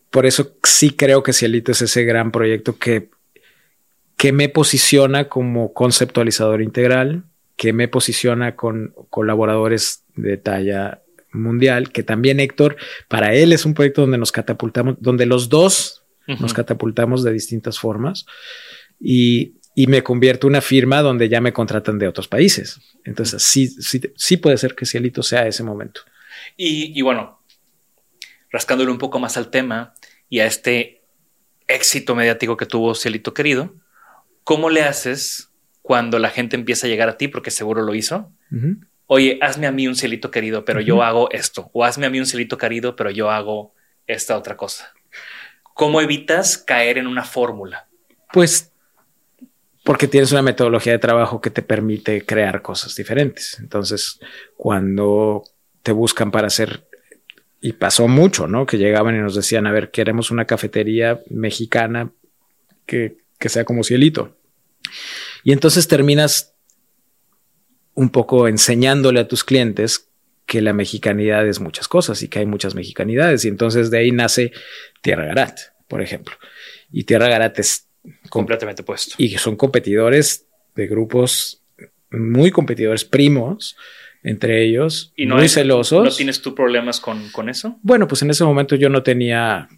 [0.09, 3.09] Por eso sí creo que Cielito es ese gran proyecto que,
[4.19, 7.23] que me posiciona como conceptualizador integral,
[7.55, 11.01] que me posiciona con colaboradores de talla
[11.31, 12.75] mundial, que también Héctor,
[13.07, 17.79] para él es un proyecto donde nos catapultamos, donde los dos nos catapultamos de distintas
[17.79, 18.25] formas
[18.99, 22.81] y, y me convierto en una firma donde ya me contratan de otros países.
[23.05, 26.01] Entonces sí, sí, sí puede ser que Cielito sea ese momento.
[26.57, 27.41] Y, y bueno,
[28.51, 29.93] rascándole un poco más al tema
[30.27, 31.03] y a este
[31.69, 33.73] éxito mediático que tuvo Cielito Querido,
[34.43, 38.31] ¿cómo le haces cuando la gente empieza a llegar a ti, porque seguro lo hizo?
[39.07, 41.69] Oye, hazme a mí un cielito querido, pero yo hago esto.
[41.73, 43.73] O hazme a mí un cielito querido, pero yo hago
[44.05, 44.93] esta otra cosa.
[45.73, 47.87] ¿Cómo evitas caer en una fórmula?
[48.31, 48.71] Pues
[49.83, 53.57] porque tienes una metodología de trabajo que te permite crear cosas diferentes.
[53.59, 54.19] Entonces,
[54.55, 55.43] cuando
[55.81, 56.85] te buscan para hacer,
[57.61, 58.65] y pasó mucho, ¿no?
[58.67, 62.11] Que llegaban y nos decían, a ver, queremos una cafetería mexicana
[62.85, 64.37] que, que sea como cielito.
[65.43, 66.53] Y entonces terminas
[67.95, 70.09] un poco enseñándole a tus clientes
[70.45, 73.45] que la mexicanidad es muchas cosas y que hay muchas mexicanidades.
[73.45, 74.51] Y entonces de ahí nace
[75.01, 76.35] Tierra Garat, por ejemplo.
[76.91, 77.87] Y Tierra Garat es
[78.29, 79.15] completamente puesto.
[79.17, 81.61] Y son competidores de grupos
[82.11, 83.75] muy competidores primos
[84.23, 86.03] entre ellos, y no muy celosos.
[86.03, 87.77] ¿No tienes tú problemas con, con eso?
[87.81, 89.69] Bueno, pues en ese momento yo no tenía,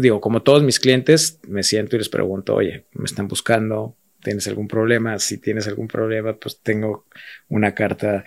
[0.00, 4.46] digo, como todos mis clientes, me siento y les pregunto, oye, me están buscando, ¿tienes
[4.48, 5.18] algún problema?
[5.18, 7.06] Si tienes algún problema, pues tengo
[7.48, 8.24] una carta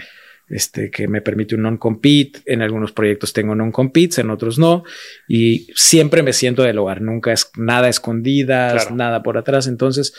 [0.50, 2.42] este, que me permite un non-compete.
[2.46, 4.84] En algunos proyectos tengo non-competes, en otros no.
[5.28, 9.68] Y siempre me siento del hogar, nunca es nada escondidas, nada por atrás.
[9.68, 10.14] Entonces,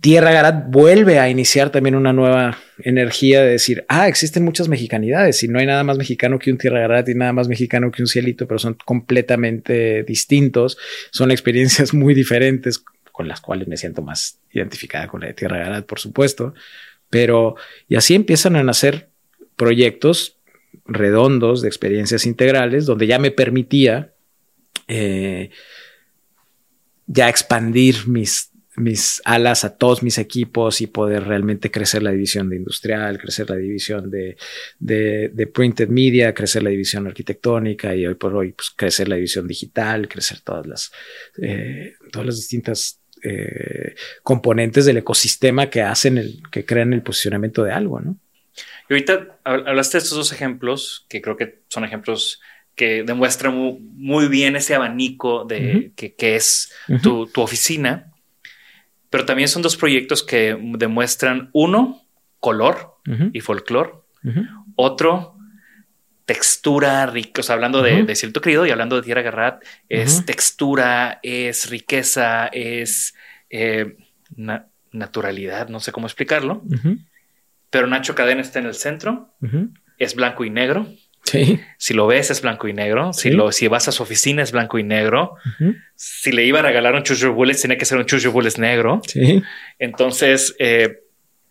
[0.00, 5.42] Tierra Garat vuelve a iniciar también una nueva energía de decir, ah, existen muchas mexicanidades
[5.42, 8.02] y no hay nada más mexicano que un Tierra Garat y nada más mexicano que
[8.02, 10.76] un cielito, pero son completamente distintos,
[11.10, 15.58] son experiencias muy diferentes con las cuales me siento más identificada con la de Tierra
[15.58, 16.54] Garat, por supuesto,
[17.08, 17.56] pero,
[17.88, 19.08] y así empiezan a nacer
[19.56, 20.36] proyectos
[20.84, 24.12] redondos de experiencias integrales, donde ya me permitía
[24.88, 25.50] eh,
[27.06, 32.50] ya expandir mis, mis alas a todos mis equipos y poder realmente crecer la división
[32.50, 34.36] de industrial, crecer la división de,
[34.78, 39.48] de, printed media, crecer la división arquitectónica y hoy por hoy pues, crecer la división
[39.48, 40.92] digital, crecer todas las,
[41.40, 47.64] eh, todas las distintas eh, componentes del ecosistema que hacen el, que crean el posicionamiento
[47.64, 48.18] de algo, ¿no?
[48.88, 52.40] Y ahorita hablaste de estos dos ejemplos, que creo que son ejemplos
[52.74, 58.12] que demuestran muy, bien ese abanico de que, es tu, oficina,
[59.10, 62.02] pero también son dos proyectos que demuestran uno,
[62.40, 62.96] color
[63.32, 63.92] y folclore,
[64.74, 65.36] otro,
[66.24, 70.26] textura, rico, o sea, hablando de, de, cierto querido y hablando de Tierra Garrat, es
[70.26, 73.14] textura, es riqueza, es
[73.48, 73.96] eh,
[74.90, 76.62] naturalidad, no sé cómo explicarlo.
[77.70, 79.34] Pero Nacho Cadena está en el centro,
[79.98, 80.86] es blanco y negro.
[81.26, 81.60] Sí.
[81.76, 83.12] Si lo ves es blanco y negro.
[83.12, 85.34] Si lo si vas a su oficina es blanco y negro.
[85.96, 89.00] Si le iba a regalar un Choose Bullets, tiene que ser un Choose Bullets negro.
[89.06, 89.42] Sí.
[89.78, 91.00] Entonces, eh,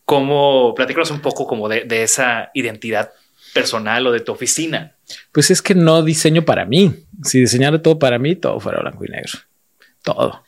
[0.05, 3.11] ¿cómo platícanos un poco como de, de esa identidad
[3.53, 4.95] personal o de tu oficina?
[5.31, 6.93] Pues es que no diseño para mí.
[7.23, 9.33] Si diseñara todo para mí, todo fuera blanco y negro.
[10.03, 10.43] Todo.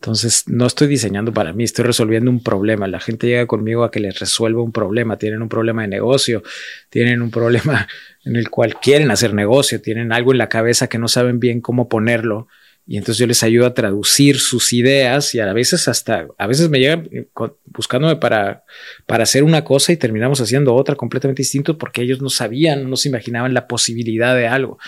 [0.00, 2.86] Entonces, no estoy diseñando para mí, estoy resolviendo un problema.
[2.86, 5.18] La gente llega conmigo a que les resuelva un problema.
[5.18, 6.42] Tienen un problema de negocio,
[6.88, 7.88] tienen un problema
[8.24, 11.60] en el cual quieren hacer negocio, tienen algo en la cabeza que no saben bien
[11.60, 12.48] cómo ponerlo
[12.90, 16.70] y entonces yo les ayudo a traducir sus ideas y a veces hasta, a veces
[16.70, 17.28] me llegan eh,
[17.66, 18.64] buscándome para,
[19.04, 22.96] para hacer una cosa y terminamos haciendo otra completamente distinta porque ellos no sabían, no
[22.96, 24.78] se imaginaban la posibilidad de algo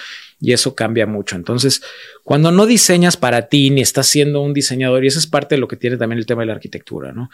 [0.40, 1.37] y eso cambia mucho.
[1.37, 1.83] Entonces,
[2.24, 5.61] cuando no diseñas para ti ni estás siendo un diseñador, y eso es parte de
[5.61, 7.31] lo que tiene también el tema de la arquitectura, ¿no?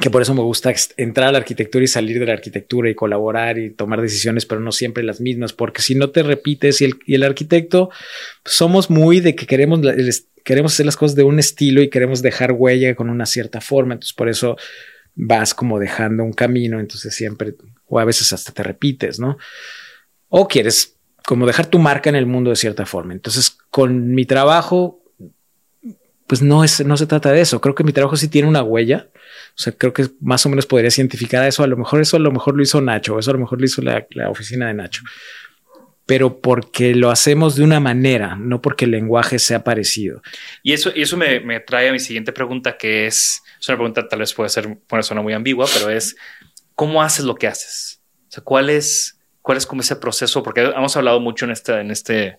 [0.00, 2.94] que por eso me gusta entrar a la arquitectura y salir de la arquitectura y
[2.94, 6.86] colaborar y tomar decisiones, pero no siempre las mismas, porque si no te repites y
[6.86, 7.90] el, y el arquitecto
[8.44, 9.80] somos muy de que queremos,
[10.44, 13.92] queremos hacer las cosas de un estilo y queremos dejar huella con una cierta forma,
[13.92, 14.56] entonces por eso
[15.14, 17.54] vas como dejando un camino, entonces siempre,
[17.86, 19.36] o a veces hasta te repites, ¿no?
[20.28, 23.12] O quieres como dejar tu marca en el mundo de cierta forma.
[23.12, 25.00] Entonces, con mi trabajo,
[26.26, 27.60] pues no, es, no se trata de eso.
[27.60, 29.08] Creo que mi trabajo sí tiene una huella
[29.54, 31.62] o sea, creo que más o menos podrías identificar a eso.
[31.62, 33.66] A lo mejor eso a lo mejor lo hizo Nacho, eso a lo mejor lo
[33.66, 35.02] hizo la, oficina de Nacho.
[36.06, 40.22] pero porque lo hacemos de una manera, no porque el lenguaje sea parecido.
[40.62, 43.76] Y eso, y eso me, me trae a mi siguiente pregunta, que es, es una
[43.76, 46.16] pregunta tal vez puede ser, puede sonar muy ambigua, pero es,
[46.74, 48.00] ¿cómo haces lo que haces?
[48.28, 50.42] O sea, ¿cuál es, cuál es como ese proceso?
[50.42, 52.38] Porque hemos hablado mucho en este, en este,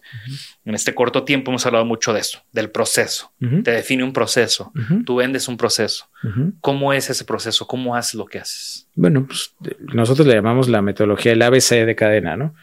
[0.65, 3.31] en este corto tiempo, hemos hablado mucho de eso, del proceso.
[3.63, 4.71] Te define un proceso,
[5.05, 6.09] tú vendes un proceso.
[6.61, 7.67] ¿Cómo es ese proceso?
[7.67, 8.87] ¿Cómo haces lo que haces?
[8.95, 9.53] Bueno, pues
[9.93, 12.55] nosotros le llamamos la metodología del ABC de cadena, ¿no?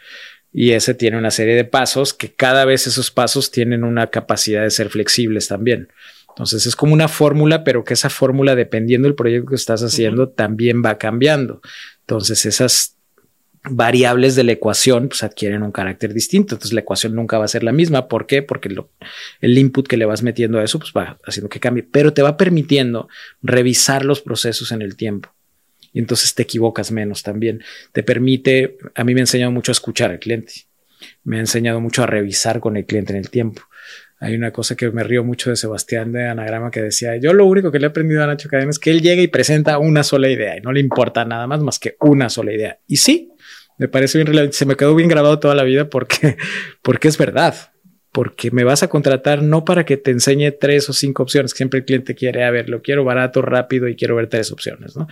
[0.53, 4.62] Y ese tiene una serie de pasos que cada vez esos pasos tienen una capacidad
[4.62, 5.88] de ser flexibles también.
[6.31, 10.29] Entonces es como una fórmula, pero que esa fórmula, dependiendo del proyecto que estás haciendo,
[10.29, 11.61] también va cambiando.
[12.00, 12.96] Entonces esas
[13.64, 16.54] variables de la ecuación pues adquieren un carácter distinto.
[16.54, 18.08] Entonces la ecuación nunca va a ser la misma.
[18.08, 18.42] ¿Por qué?
[18.42, 18.74] Porque
[19.40, 22.22] el input que le vas metiendo a eso pues va haciendo que cambie, pero te
[22.22, 23.08] va permitiendo
[23.42, 25.30] revisar los procesos en el tiempo
[25.92, 27.62] y entonces te equivocas menos también.
[27.92, 30.52] Te permite, a mí me ha enseñado mucho a escuchar al cliente,
[31.24, 33.62] me ha enseñado mucho a revisar con el cliente en el tiempo.
[34.22, 37.46] Hay una cosa que me río mucho de Sebastián de Anagrama que decía, yo lo
[37.46, 40.02] único que le he aprendido a Nacho Cadena es que él llega y presenta una
[40.02, 42.78] sola idea y no le importa nada más más que una sola idea.
[42.86, 43.32] Y sí,
[43.80, 46.36] me parece bien relevante, se me quedó bien grabado toda la vida porque,
[46.82, 47.54] porque es verdad
[48.12, 51.58] porque me vas a contratar no para que te enseñe tres o cinco opciones, que
[51.58, 54.96] siempre el cliente quiere, a ver, lo quiero barato, rápido y quiero ver tres opciones,
[54.96, 55.06] ¿no?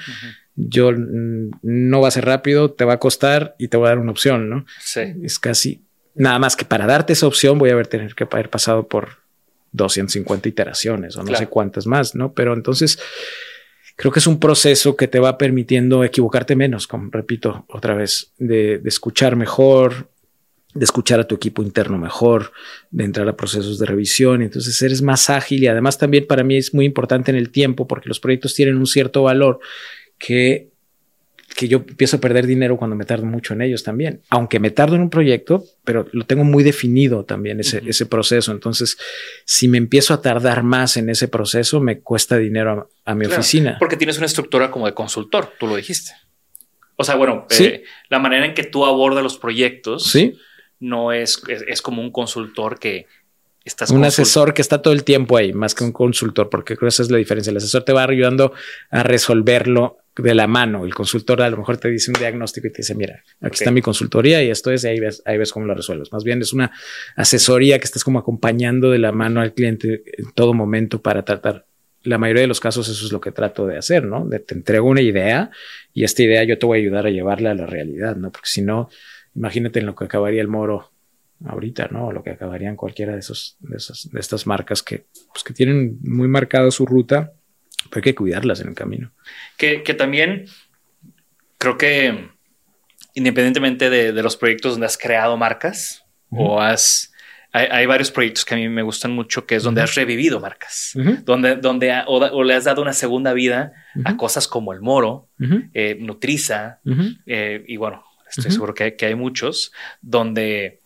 [0.57, 3.91] Yo mm, no va a ser rápido, te va a costar y te voy a
[3.91, 4.67] dar una opción, ¿no?
[4.81, 5.03] Sí.
[5.23, 5.85] Es casi
[6.17, 9.19] nada más que para darte esa opción voy a haber tener que haber pasado por
[9.73, 12.33] 250 iteraciones o no sé cuántas más, ¿no?
[12.33, 12.99] Pero entonces
[13.99, 18.33] creo que es un proceso que te va permitiendo equivocarte menos, como repito otra vez,
[18.39, 20.09] de, de escuchar mejor,
[20.73, 22.53] de escuchar a tu equipo interno mejor,
[22.93, 24.41] de entrar a procesos de revisión.
[24.43, 27.89] Entonces eres más ágil y además también para mí es muy importante en el tiempo
[27.89, 29.59] porque los proyectos tienen un cierto valor
[30.17, 30.69] que,
[31.57, 34.23] que yo empiezo a perder dinero cuando me tardo mucho en ellos también.
[34.31, 38.53] Aunque me tardo en un proyecto, pero lo tengo muy definido también ese, ese proceso.
[38.53, 38.99] Entonces,
[39.45, 43.77] si me empiezo a tardar más en ese proceso, me cuesta dinero a, mi oficina.
[43.79, 46.13] Porque tienes una estructura como de consultor, tú lo dijiste.
[46.97, 50.05] O sea, bueno, eh, la manera en que tú abordas los proyectos.
[50.11, 50.35] Sí
[50.81, 53.07] no es, es, como un consultor que
[53.65, 53.91] estás...
[53.91, 56.95] Un asesor que está todo el tiempo ahí, más que un consultor, porque creo que
[56.95, 57.51] esa es la diferencia.
[57.51, 58.53] El asesor te va ayudando
[58.91, 60.85] a resolverlo de la mano.
[60.85, 63.71] El consultor a lo mejor te dice un diagnóstico y te dice, mira, aquí está
[63.71, 66.13] mi consultoría y esto es, y ahí ves, ahí ves cómo lo resuelves.
[66.13, 66.73] Más bien es una
[67.17, 71.67] asesoría que estás como acompañando de la mano al cliente en todo momento para tratar.
[72.03, 74.27] La mayoría de los casos eso es lo que trato de hacer, ¿no?
[74.27, 75.51] De, te entrego una idea
[75.93, 78.31] y esta idea yo te voy a ayudar a llevarla a la realidad, ¿no?
[78.31, 78.89] Porque si no,
[79.35, 80.91] imagínate en lo que acabaría el moro
[81.45, 82.09] ahorita, ¿no?
[82.09, 85.53] O lo que acabarían cualquiera de esos, de esas, de estas marcas que, pues, que
[85.53, 87.33] tienen muy marcada su ruta,
[87.91, 89.13] pero hay que cuidarlas en el camino.
[89.57, 90.47] Que, que también
[91.59, 92.31] creo que
[93.15, 97.13] independientemente de, de, los proyectos donde has creado marcas o has
[97.53, 100.39] hay, hay, varios proyectos que a mí me gustan mucho, que es donde has revivido
[100.39, 100.93] marcas,
[101.25, 103.73] donde, donde o, le has dado una segunda vida
[104.05, 105.29] a cosas como el Moro,
[105.73, 106.81] eh, Nutriza,
[107.27, 110.81] eh, y bueno, estoy seguro que, hay muchos, donde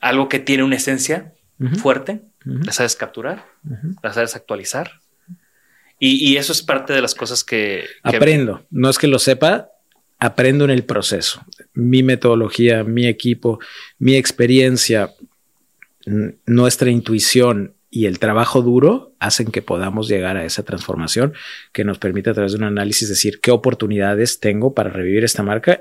[0.00, 1.32] algo que tiene una esencia
[1.78, 3.46] fuerte, la sabes capturar,
[4.02, 5.01] la sabes actualizar.
[6.04, 9.70] Y, eso es parte de las cosas que, Aprendo, no es que lo sepa,
[10.18, 11.44] aprendo en el proceso.
[11.74, 13.60] Mi metodología, mi equipo,
[14.00, 15.14] mi experiencia,
[16.44, 21.34] nuestra intuición y el trabajo duro hacen que podamos llegar a esa transformación
[21.72, 25.44] que nos permite a través de un análisis decir qué oportunidades tengo para revivir esta
[25.44, 25.80] marca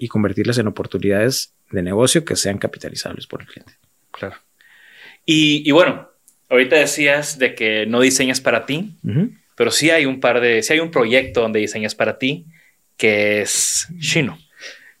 [0.00, 3.74] y convertirlas en oportunidades de negocio que sean capitalizables por el cliente.
[4.10, 4.36] Claro.
[5.26, 6.08] Y, bueno,
[6.48, 8.96] ahorita decías de que no diseñas para ti,
[9.60, 12.46] pero sí hay un par de, sí hay un proyecto donde diseñas para ti
[12.96, 14.38] que es Shino.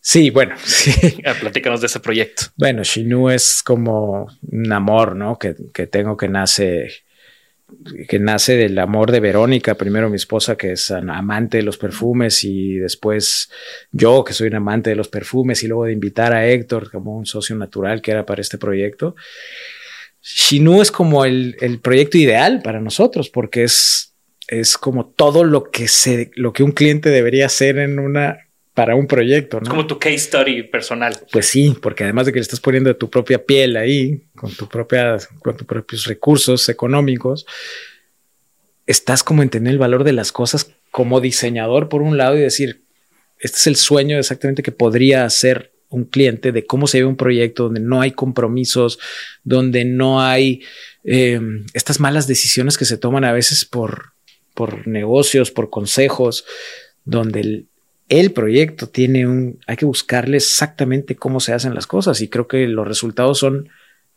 [0.02, 0.92] Sí, bueno, sí.
[1.24, 2.42] Ah, platícanos de ese proyecto.
[2.56, 5.38] Bueno, Shinu es como un amor, ¿no?
[5.38, 6.90] Que, que, tengo que nace,
[8.06, 12.44] que nace del amor de Verónica, primero mi esposa que es amante de los perfumes
[12.44, 13.50] y después
[13.92, 17.16] yo que soy un amante de los perfumes y luego de invitar a Héctor como
[17.16, 19.16] un socio natural que era para este proyecto.
[20.20, 24.09] Shinu es como el, el proyecto ideal para nosotros porque es,
[24.50, 28.96] es como todo lo que, se, lo que un cliente debería hacer en una para
[28.96, 29.58] un proyecto.
[29.58, 29.62] ¿no?
[29.62, 31.16] Es como tu case study personal.
[31.30, 34.68] Pues sí, porque además de que le estás poniendo tu propia piel ahí, con tu
[34.68, 37.46] propia, con tus propios recursos económicos,
[38.86, 42.82] estás como entender el valor de las cosas como diseñador por un lado y decir,
[43.38, 47.16] este es el sueño exactamente que podría hacer un cliente de cómo se ve un
[47.16, 48.98] proyecto donde no hay compromisos,
[49.44, 50.62] donde no hay
[51.04, 51.40] eh,
[51.72, 54.12] estas malas decisiones que se toman a veces por,
[54.60, 56.44] por negocios, por consejos,
[57.06, 57.64] donde
[58.10, 62.46] el, proyecto tiene un, hay que buscarle exactamente cómo se hacen las cosas y creo
[62.46, 63.70] que los resultados son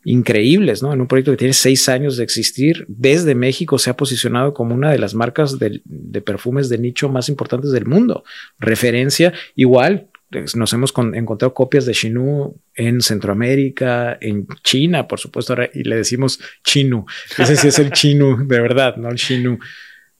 [0.03, 0.91] increíbles, ¿no?
[0.91, 4.75] En un proyecto que tiene seis años de existir, desde México se ha posicionado como
[4.75, 8.25] una de las marcas de, de perfumes de nicho más importantes del mundo.
[8.59, 15.55] Referencia igual, pues, nos hemos encontrado copias de Chinu en Centroamérica, en China, por supuesto,
[15.73, 17.05] y le decimos Chinu.
[17.37, 19.59] Ese sí es el Chinu, de verdad, no el Chinu.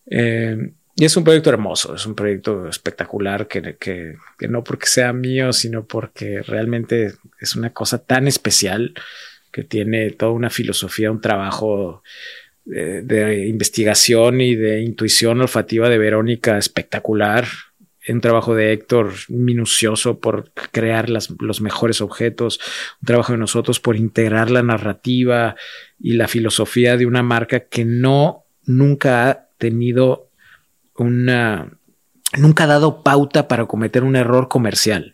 [0.05, 5.11] Eh, y es un proyecto hermoso, es un proyecto espectacular que, que, no porque sea
[5.11, 8.93] mío, sino porque realmente es una cosa tan especial
[9.51, 12.03] que tiene toda una filosofía, un trabajo
[12.63, 17.47] de, de investigación y de intuición olfativa de Verónica espectacular.
[18.07, 22.59] Un trabajo de Héctor minucioso por crear las, los mejores objetos,
[23.01, 25.55] un trabajo de nosotros por integrar la narrativa
[25.99, 30.29] y la filosofía de una marca que no nunca ha tenido
[30.95, 31.79] una,
[32.37, 35.13] nunca ha dado pauta para cometer un error comercial.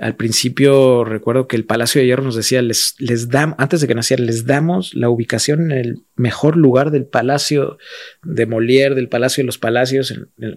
[0.00, 3.88] Al principio recuerdo que el Palacio de Hierro nos decía, les, les damos, antes de
[3.88, 7.76] que naciera, les damos la ubicación en el mejor lugar del Palacio
[8.22, 10.14] de Molière, del Palacio de los Palacios,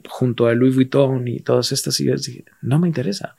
[0.08, 2.00] junto a Louis Vuitton y todas estas.
[2.00, 3.36] Y yo dije, no me interesa,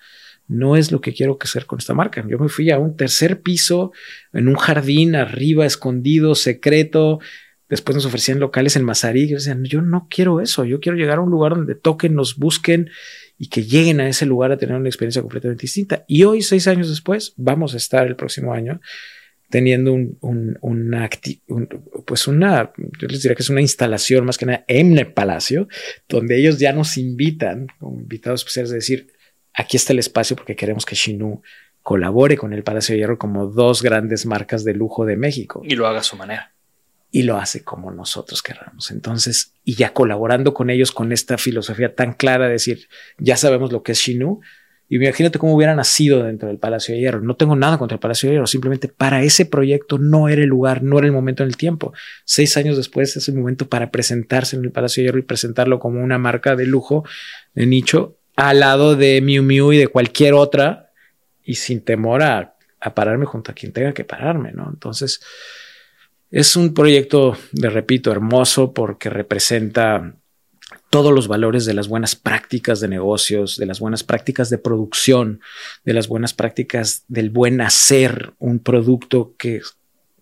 [0.49, 2.25] no es lo que quiero hacer con esta marca.
[2.29, 3.93] Yo me fui a un tercer piso,
[4.33, 7.21] en un jardín arriba, escondido, secreto.
[7.75, 9.27] Después nos ofrecían locales en Mazarí.
[9.27, 12.37] Yo decía, yo no quiero eso, yo quiero llegar a un lugar donde toquen, nos
[12.37, 12.89] busquen
[13.37, 16.05] y que lleguen a ese lugar a tener una experiencia completamente distinta.
[16.07, 18.81] Y hoy, seis años después, vamos a estar el próximo año
[19.51, 21.11] teniendo un, un, una,
[22.07, 25.67] pues una, yo les diría que es una instalación más que nada en el palacio,
[26.09, 29.09] donde ellos ya nos invitan como invitados especiales a decir,
[29.53, 31.43] aquí está el espacio porque queremos que Shinu
[31.83, 35.61] colabore con el Palacio de Hierro como dos grandes marcas de lujo de México.
[35.65, 36.55] Y lo haga a su manera
[37.15, 38.91] y lo hace como nosotros querramos.
[38.91, 42.89] Entonces, y ya colaborando con ellos con esta filosofía tan clara de decir,
[43.19, 44.41] ya sabemos lo que es Shinu,
[44.89, 47.21] y imagínate cómo hubiera nacido dentro del Palacio de Hierro.
[47.21, 50.49] No tengo nada contra el Palacio de Hierro, simplemente para ese proyecto no era el
[50.49, 51.93] lugar, no era el momento en el tiempo.
[52.25, 55.79] Seis años después es el momento para presentarse en el Palacio de Hierro y presentarlo
[55.79, 57.05] como una marca de lujo,
[57.55, 60.91] de nicho, al lado de Miu Miu y de cualquier otra,
[61.45, 64.69] y sin temor a, a pararme junto a quien tenga que pararme, ¿no?
[64.69, 65.21] Entonces,
[66.35, 70.17] es un proyecto, le repito, hermoso porque representa
[70.91, 75.41] todos los valores de las buenas prácticas de negocios, de las buenas prácticas de producción,
[75.85, 79.61] de las buenas prácticas del buen hacer un producto que,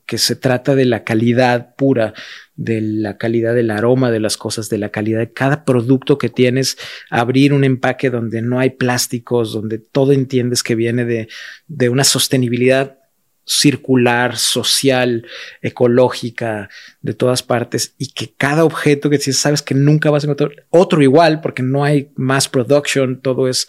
[0.04, 2.12] que se trata de la calidad pura,
[2.56, 6.28] de la calidad del aroma de las cosas, de la calidad de cada producto que
[6.28, 6.76] tienes,
[7.08, 11.28] abrir un empaque donde no hay plásticos, donde todo entiendes que viene de,
[11.68, 12.98] de una sostenibilidad
[13.45, 15.26] circular, social,
[15.61, 16.68] ecológica,
[17.01, 20.66] de todas partes, y que cada objeto que si sabes que nunca vas a encontrar
[20.70, 23.68] otro igual, porque no hay más production, todo es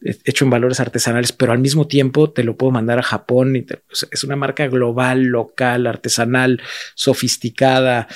[0.00, 3.66] hecho en valores artesanales, pero al mismo tiempo te lo puedo mandar a Japón y
[4.10, 6.62] es una marca global, local, artesanal,
[6.94, 8.06] sofisticada.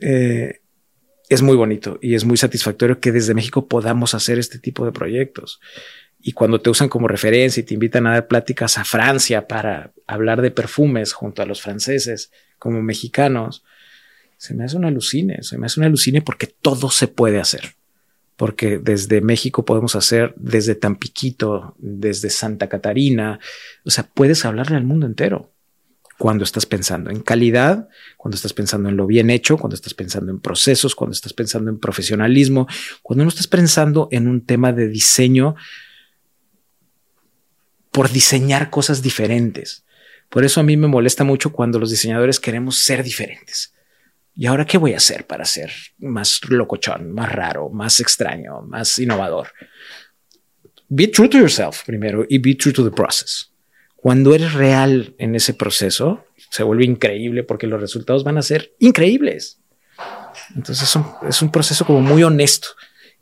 [0.00, 0.60] Eh,
[1.28, 4.92] es muy bonito y es muy satisfactorio que desde México podamos hacer este tipo de
[4.92, 5.60] proyectos
[6.26, 9.92] y cuando te usan como referencia y te invitan a dar pláticas a Francia para
[10.08, 13.62] hablar de perfumes junto a los franceses como mexicanos,
[14.36, 17.76] se me hace una alucine, se me hace una alucine porque todo se puede hacer.
[18.34, 23.38] Porque desde México podemos hacer, desde Tampiquito, desde Santa Catarina,
[23.84, 25.52] o sea, puedes hablarle al mundo entero
[26.18, 30.32] cuando estás pensando en calidad, cuando estás pensando en lo bien hecho, cuando estás pensando
[30.32, 32.66] en procesos, cuando estás pensando en profesionalismo,
[33.04, 35.54] cuando no estás pensando en un tema de diseño
[37.96, 39.86] por diseñar cosas diferentes.
[40.28, 43.72] Por eso a mí me molesta mucho cuando los diseñadores queremos ser diferentes.
[44.34, 48.98] ¿Y ahora qué voy a hacer para ser más locochón, más raro, más extraño, más
[48.98, 49.48] innovador?
[50.90, 53.50] Be true to yourself primero y be true to the process.
[53.94, 58.74] Cuando eres real en ese proceso, se vuelve increíble porque los resultados van a ser
[58.78, 59.58] increíbles.
[60.54, 62.68] Entonces es un, es un proceso como muy honesto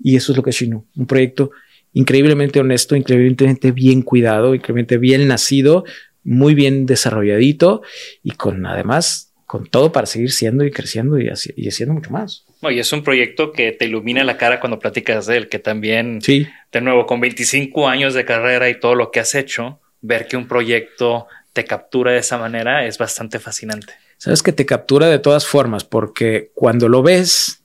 [0.02, 1.52] y eso es lo que es Shinu, un proyecto
[1.94, 5.84] increíblemente honesto, increíblemente bien cuidado, increíblemente bien nacido,
[6.22, 7.82] muy bien desarrolladito
[8.22, 12.44] y con además con todo para seguir siendo y creciendo y, haciendo mucho más.
[12.62, 16.20] y es un proyecto que te ilumina la cara cuando platicas de él, que también,
[16.22, 16.48] sí.
[16.72, 20.36] de nuevo, con 25 años de carrera y todo lo que has hecho, ver que
[20.36, 23.92] un proyecto te captura de esa manera es bastante fascinante.
[24.18, 27.62] Sabes que te captura de todas formas, porque cuando lo ves,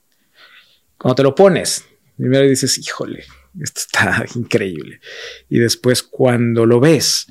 [0.97, 1.86] cuando te lo pones,
[2.17, 3.23] primero dices, híjole,
[3.62, 5.00] esto está increíble.
[5.50, 7.28] Y después cuando lo ves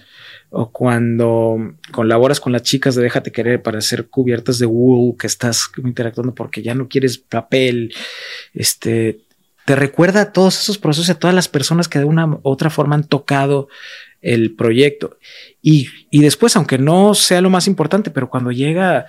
[0.50, 5.26] o cuando colaboras con las chicas de Déjate Querer para hacer cubiertas de wool que
[5.26, 7.94] estás interactuando porque ya no quieres papel,
[8.54, 9.20] este,
[9.66, 12.70] te recuerda a todos esos procesos, a todas las personas que de una u otra
[12.70, 13.68] forma han tocado
[14.22, 15.18] el proyecto.
[15.60, 19.06] Y, y después, aunque no sea lo más importante, pero cuando llega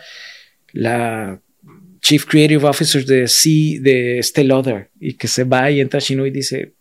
[0.74, 1.40] la
[2.02, 4.48] Chief Creative Officer de C de Estée
[5.00, 6.74] y que se va y entra a Chino y dice,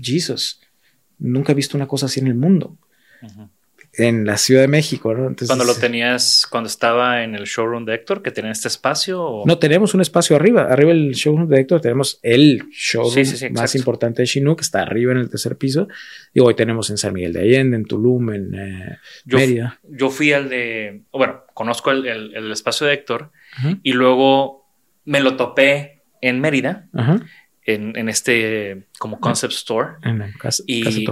[0.00, 0.60] Jesus,
[1.18, 2.76] nunca he visto una cosa así en el mundo.
[3.96, 5.28] En la Ciudad de México, ¿no?
[5.28, 9.42] Entonces, cuando lo tenías, cuando estaba en el showroom de Héctor, que tenía este espacio.
[9.46, 10.64] No, tenemos un espacio arriba.
[10.64, 15.12] Arriba del showroom de Héctor tenemos el showroom más importante de Chinook, que está arriba
[15.12, 15.86] en el tercer piso.
[16.32, 19.78] Y hoy tenemos en San Miguel de Allende, en Tulum, en eh, Mérida.
[19.84, 23.30] Yo fui al de, bueno, conozco el, espacio de Héctor
[23.84, 24.66] y luego
[25.04, 26.88] me lo topé en Mérida.
[27.66, 29.94] En, este como concept store.
[30.02, 30.34] En
[30.66, 31.06] y,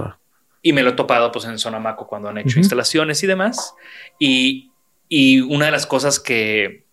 [0.62, 3.74] y me lo he topado pues en Sonamaco cuando han hecho instalaciones y demás.
[4.18, 4.70] Y,
[5.08, 6.84] y, una de las cosas que,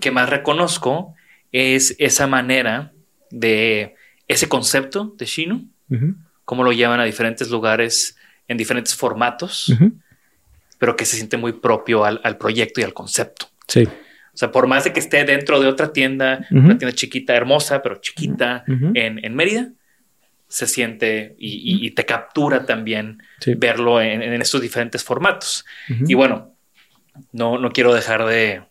[0.00, 1.14] que más reconozco
[1.52, 2.92] es esa manera
[3.30, 3.94] de
[4.28, 5.64] ese concepto de Shino,
[6.44, 8.16] cómo lo llevan a diferentes lugares
[8.48, 9.72] en diferentes formatos,
[10.78, 13.46] pero que se siente muy propio al, al, proyecto y al concepto.
[13.68, 13.88] Sí.
[14.34, 17.82] O sea, por más de que esté dentro de otra tienda, una tienda chiquita, hermosa,
[17.82, 19.72] pero chiquita en, en, Mérida,
[20.48, 23.22] se siente y, te captura también
[23.58, 25.66] verlo en, estos diferentes formatos.
[25.88, 26.54] Y bueno,
[27.32, 28.62] no, no quiero dejar de,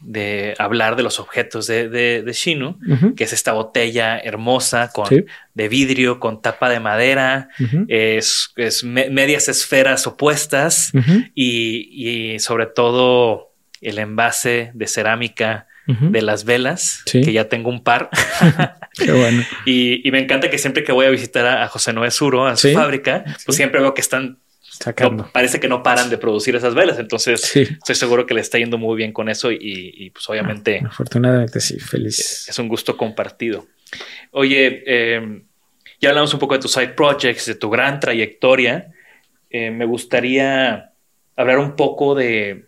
[0.00, 2.78] de hablar de los objetos de, de, de Shinu,
[3.16, 5.08] que es esta botella hermosa con
[5.54, 7.48] de vidrio con tapa de madera,
[7.88, 10.92] es, es medias esferas opuestas
[11.34, 13.47] y, y, sobre todo
[13.80, 18.10] el envase de cerámica de las velas, que ya tengo un par.
[18.92, 19.42] Qué bueno.
[19.64, 22.70] y, me encanta que siempre que voy a visitar a, José Noé Suro, a su
[22.72, 25.28] fábrica, pues siempre veo que están Sacando.
[25.32, 26.98] parece que no paran de producir esas velas.
[26.98, 30.80] Entonces, estoy seguro que le está yendo muy bien con eso y, pues obviamente.
[30.84, 32.46] Ah, afortunadamente, sí, feliz.
[32.48, 33.66] Es un gusto compartido.
[34.32, 35.44] Oye, em,
[36.00, 38.92] ya hablamos un poco de tus side projects, de tu gran trayectoria.
[39.48, 40.92] Eh, me gustaría
[41.34, 42.66] hablar un poco de,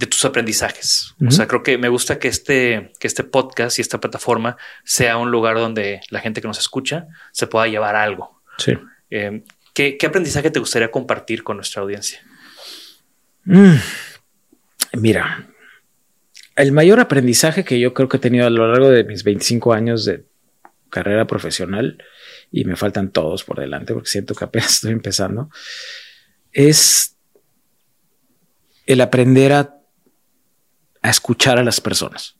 [0.00, 1.14] de tus aprendizajes.
[1.26, 5.18] O sea, creo que me gusta que este, que este podcast y esta plataforma sea
[5.18, 8.40] un lugar donde la gente que nos escucha se pueda llevar algo.
[8.56, 8.78] Sí.
[9.10, 9.44] Eh,
[9.74, 12.22] ¿qué, aprendizaje te gustaría compartir con nuestra audiencia?
[13.44, 13.74] Mm.
[14.94, 15.46] Mira,
[16.56, 19.74] el mayor aprendizaje que yo creo que he tenido a lo largo de mis 25
[19.74, 20.24] años de
[20.88, 22.02] carrera profesional,
[22.50, 25.50] y me faltan todos por delante porque siento que apenas estoy empezando,
[26.52, 27.18] es
[28.86, 29.79] el aprender a
[31.02, 32.36] a escuchar a las personas,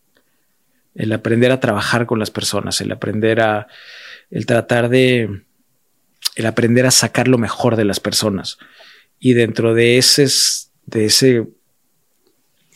[0.94, 3.68] el aprender a trabajar con las personas, el aprender a,
[4.30, 5.42] el tratar de,
[6.36, 8.58] el aprender a sacar lo mejor de las personas.
[9.18, 10.26] Y dentro de ese,
[10.86, 11.46] de ese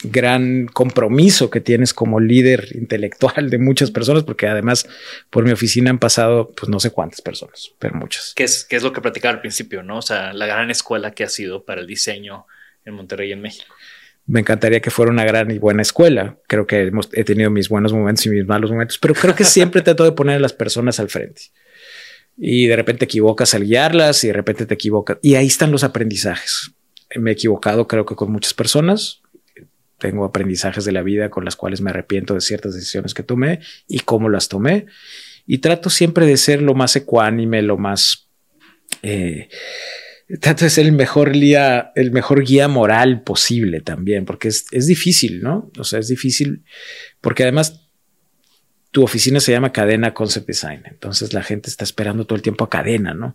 [0.02, 4.86] gran compromiso que tienes como líder intelectual de muchas personas, porque además
[5.30, 8.32] por mi oficina han pasado, pues no sé cuántas personas, pero muchas.
[8.36, 9.98] ¿Qué es, es lo que platicaba al principio, no?
[9.98, 12.46] O sea, la gran escuela que ha sido para el diseño
[12.84, 13.74] en Monterrey, en México
[14.26, 16.38] me encantaría que fuera una gran y buena escuela.
[16.46, 19.44] Creo que hemos, he tenido mis buenos momentos y mis malos momentos, pero creo que
[19.44, 21.42] siempre trato de poner a las personas al frente.
[22.36, 25.18] Y de repente equivocas al guiarlas y de repente te equivocas.
[25.22, 26.72] Y ahí están los aprendizajes.
[27.16, 29.20] Me he equivocado creo que con muchas personas.
[29.98, 33.60] Tengo aprendizajes de la vida con las cuales me arrepiento de ciertas decisiones que tomé
[33.86, 34.86] y cómo las tomé.
[35.46, 38.28] Y trato siempre de ser lo más ecuánime, lo más...
[39.02, 39.48] Eh,
[40.40, 44.86] trato de ser el mejor guía, el mejor guía moral posible también, porque es, es
[44.86, 45.70] difícil, ¿no?
[45.78, 46.64] O sea, es difícil
[47.20, 47.84] porque además
[48.94, 50.82] tu oficina se llama Cadena Concept Design.
[50.86, 53.34] Entonces la gente está esperando todo el tiempo a cadena, ¿no?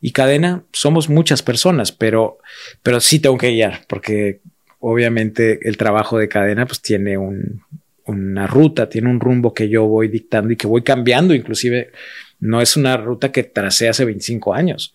[0.00, 2.38] Y cadena somos muchas personas, pero,
[2.84, 4.42] pero sí tengo que guiar porque
[4.78, 7.62] obviamente el trabajo de cadena pues tiene un,
[8.06, 11.34] una ruta, tiene un rumbo que yo voy dictando y que voy cambiando.
[11.34, 11.90] Inclusive
[12.38, 14.94] no es una ruta que tracé hace 25 años.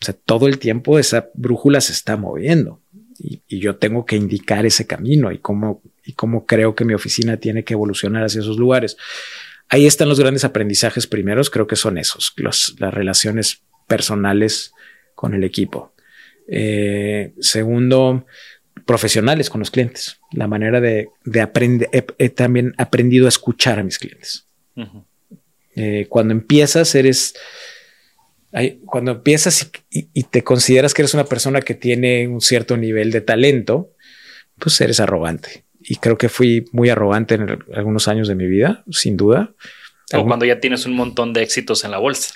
[0.00, 2.80] O sea, todo el tiempo esa brújula se está moviendo
[3.18, 7.36] y, yo tengo que indicar ese camino y cómo, y cómo creo que mi oficina
[7.38, 8.96] tiene que evolucionar hacia esos lugares.
[9.68, 14.72] Ahí están los grandes aprendizajes primeros, creo que son esos, los, las relaciones personales
[15.14, 15.92] con el equipo.
[16.48, 18.26] Eh, segundo,
[18.84, 23.82] profesionales con los clientes, la manera de, de aprender, he, también aprendido a escuchar a
[23.82, 24.46] mis clientes.
[25.74, 27.34] Eh, cuando empiezas, eres
[28.86, 33.20] cuando empiezas y, te consideras que eres una persona que tiene un cierto nivel de
[33.20, 33.90] talento,
[34.58, 35.64] pues eres arrogante.
[35.80, 39.54] Y creo que fui muy arrogante en algunos años de mi vida, sin duda.
[40.14, 42.34] O cuando ya tienes un montón de éxitos en la bolsa.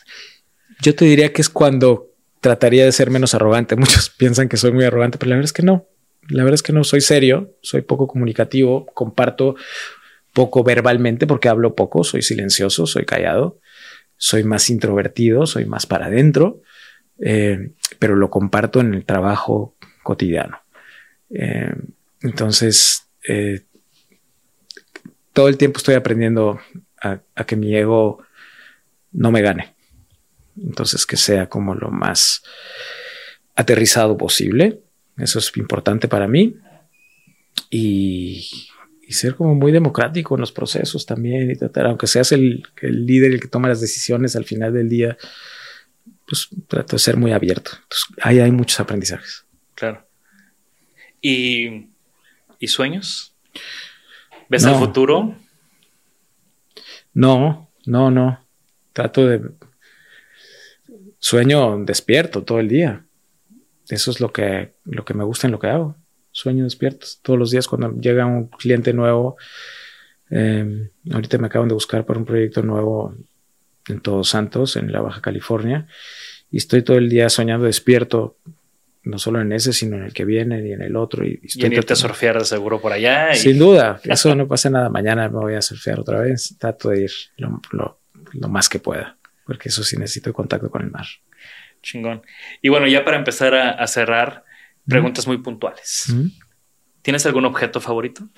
[0.82, 2.10] Yo te diría que es cuando
[2.40, 3.76] trataría de ser menos arrogante.
[3.76, 5.86] Muchos piensan que soy muy arrogante, pero la verdad es que no.
[6.28, 9.56] La verdad es que no, soy serio, soy poco comunicativo, comparto
[10.34, 13.58] poco verbalmente porque hablo poco, soy silencioso, soy callado
[14.22, 16.60] soy más introvertido, soy más para adentro,
[17.18, 20.60] eh, pero lo comparto en el trabajo cotidiano.
[21.30, 21.72] Eh,
[22.20, 23.62] entonces, eh,
[25.32, 26.60] todo el tiempo estoy aprendiendo
[27.00, 28.22] a, a, que mi ego
[29.12, 29.74] no me gane.
[30.62, 32.42] Entonces, que sea como lo más
[33.56, 34.80] aterrizado posible.
[35.16, 36.56] Eso es importante para mí.
[37.70, 38.69] Y,
[39.10, 43.06] y ser como muy democrático en los procesos también y tratar, aunque seas el, el,
[43.06, 45.18] líder, el que toma las decisiones al final del día,
[46.28, 47.72] pues trato de ser muy abierto.
[47.74, 49.44] Entonces, ahí hay muchos aprendizajes.
[49.74, 50.06] Claro.
[51.20, 51.88] ¿Y,
[52.60, 53.34] y sueños?
[54.48, 54.74] ¿Ves no.
[54.74, 55.34] el futuro?
[57.12, 58.46] No, no, no.
[58.92, 59.40] Trato de...
[61.18, 63.04] Sueño despierto todo el día.
[63.88, 65.99] Eso es lo que, lo que me gusta en lo que hago
[66.40, 69.36] sueño despiertos todos los días cuando llega un cliente nuevo.
[70.30, 73.14] Eh, ahorita me acaban de buscar para un proyecto nuevo
[73.88, 75.86] en Todos Santos, en la Baja California,
[76.50, 78.36] y estoy todo el día soñando despierto,
[79.02, 81.26] no solo en ese, sino en el que viene y en el otro.
[81.26, 83.32] Y, estoy y en irte a surfear de seguro por allá.
[83.32, 83.36] Y...
[83.36, 84.88] Sin duda, eso no pasa nada.
[84.88, 86.56] Mañana me voy a surfear otra vez.
[86.58, 88.00] Trato de ir lo, lo,
[88.32, 89.16] lo más que pueda,
[89.46, 91.06] porque eso sí necesito contacto con el mar.
[91.82, 92.22] Chingón.
[92.60, 94.44] Y bueno, ya para empezar a, a cerrar,
[94.90, 96.06] preguntas muy puntuales.
[96.08, 96.26] ¿Mm?
[97.02, 98.28] ¿Tienes algún objeto favorito?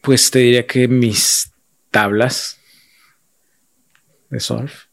[0.00, 1.52] Pues te diría que mis
[1.90, 2.58] tablas
[4.30, 4.86] de surf.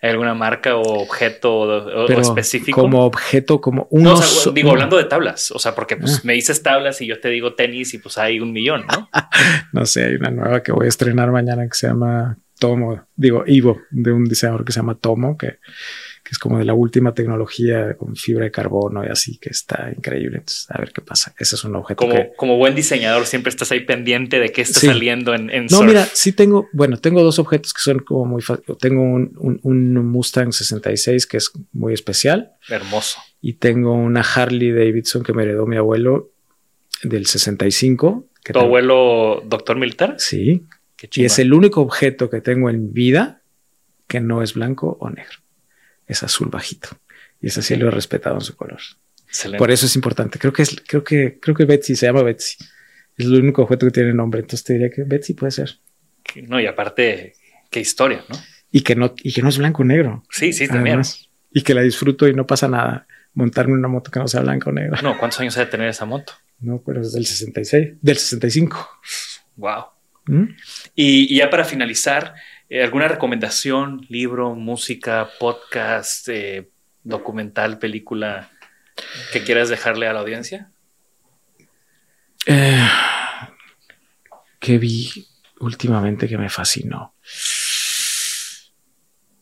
[0.00, 2.80] ¿Hay alguna marca o objeto o, Pero o específico?
[2.80, 4.10] Como objeto, como uno.
[4.10, 6.20] No, o sea, digo, hablando de tablas, o sea, porque pues, ah.
[6.24, 9.08] me dices tablas y yo te digo tenis y pues hay un millón, ¿no?
[9.72, 13.42] no sé, hay una nueva que voy a estrenar mañana que se llama Tomo, digo
[13.44, 15.58] Ivo, de un diseñador que se llama Tomo, que,
[16.22, 19.90] que, es como de la última tecnología con fibra de carbono y así, que está
[19.96, 20.38] increíble.
[20.38, 21.34] Entonces, a ver qué pasa.
[21.36, 21.96] Ese es un objeto.
[21.96, 22.32] Como, que...
[22.36, 24.86] como buen diseñador, siempre estás ahí pendiente de qué está sí.
[24.86, 25.88] saliendo en, en No, surf.
[25.88, 28.78] mira, sí tengo, bueno, tengo dos objetos que son como muy fáciles.
[28.78, 32.52] Tengo un, un, un, Mustang 66 que es muy especial.
[32.68, 33.18] Hermoso.
[33.40, 36.30] Y tengo una Harley Davidson que me heredó mi abuelo
[37.02, 38.28] del 65.
[38.44, 38.66] Que ¿Tu tengo...
[38.66, 40.14] abuelo doctor militar?
[40.18, 40.64] Sí,
[41.14, 43.42] y es el único objeto que tengo en vida
[44.06, 45.38] que no es blanco o negro.
[46.06, 46.88] Es azul bajito.
[47.40, 48.80] Y ese sí lo he respetado en su color.
[49.26, 49.58] Excelente.
[49.58, 50.38] Por eso es importante.
[50.38, 52.56] Creo que es, creo que, creo que Betsy se llama Betsy.
[53.16, 54.40] Es el único objeto que tiene nombre.
[54.40, 55.78] Entonces te diría que Betsy puede ser.
[56.46, 57.34] No, y aparte,
[57.70, 58.36] qué historia, ¿no?
[58.70, 60.24] Y que no, y que no es blanco o negro.
[60.30, 60.94] Sí, sí, también.
[60.94, 64.40] Además, y que la disfruto y no pasa nada montarme una moto que no sea
[64.40, 65.00] blanca o negra.
[65.02, 66.34] No, ¿cuántos años ha de tener esa moto?
[66.60, 69.00] No, pero es del 66, del 65.
[69.56, 69.84] Wow.
[70.26, 70.44] ¿Mm?
[70.94, 72.34] Y, y, ya para finalizar,
[72.68, 76.70] eh, ¿alguna recomendación, libro, música, podcast, eh,
[77.04, 78.50] documental, película
[79.32, 80.70] que quieras dejarle a la audiencia?
[82.46, 82.88] Eh,
[84.58, 85.10] que vi
[85.60, 87.14] últimamente que me fascinó.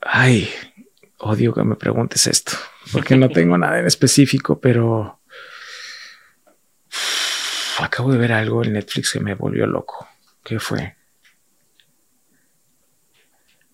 [0.00, 0.50] Ay,
[1.18, 2.52] odio que me preguntes esto,
[2.92, 5.20] porque no tengo nada en específico, pero
[7.78, 10.09] acabo de ver algo en Netflix que me volvió loco.
[10.44, 10.96] ¿Qué fue?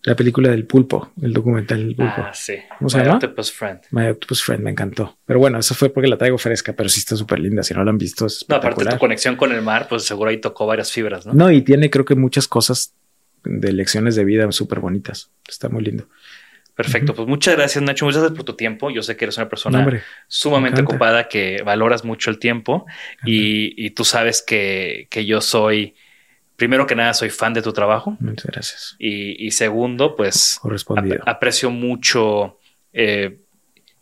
[0.07, 2.15] La película del pulpo, el documental del pulpo.
[2.19, 2.55] Ah, sí.
[2.79, 3.17] ¿Cómo se My llama?
[3.17, 3.81] Octopus Friend.
[3.91, 5.19] My Octopus Friend, me encantó.
[5.27, 7.65] Pero bueno, eso fue porque la traigo fresca, pero sí está súper linda.
[7.65, 10.31] Si no la han visto, es No, aparte tu conexión con el mar, pues seguro
[10.31, 11.33] ahí tocó varias fibras, ¿no?
[11.33, 12.95] No, y tiene creo que muchas cosas
[13.43, 15.33] de lecciones de vida súper bonitas.
[15.49, 16.09] Está muy lindo.
[16.77, 17.17] Perfecto, uh -huh.
[17.17, 18.91] pues muchas gracias Nacho, muchas gracias por tu tiempo.
[18.91, 22.87] Yo sé que eres una persona hombre, sumamente ocupada, que valoras mucho el tiempo
[23.25, 25.97] y, y, tú sabes que, que yo soy
[26.57, 28.17] primero que nada, soy fan de tu trabajo.
[28.21, 28.97] Muchas gracias.
[28.99, 31.23] Y, y segundo, pues Correspondido.
[31.23, 32.59] ap aprecio mucho
[32.93, 33.39] eh,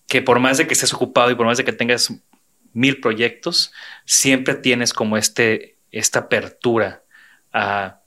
[0.06, 2.12] que por más de que estés ocupado y por más de que tengas
[2.72, 3.72] mil proyectos,
[4.04, 7.02] siempre tienes como este, esta apertura
[7.52, 8.00] a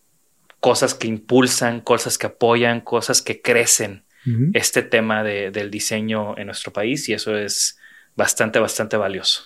[0.60, 4.52] cosas que impulsan, cosas que apoyan, cosas que crecen uh -huh.
[4.54, 7.78] este tema de, del diseño en nuestro país y eso es
[8.16, 9.44] bastante, bastante valioso.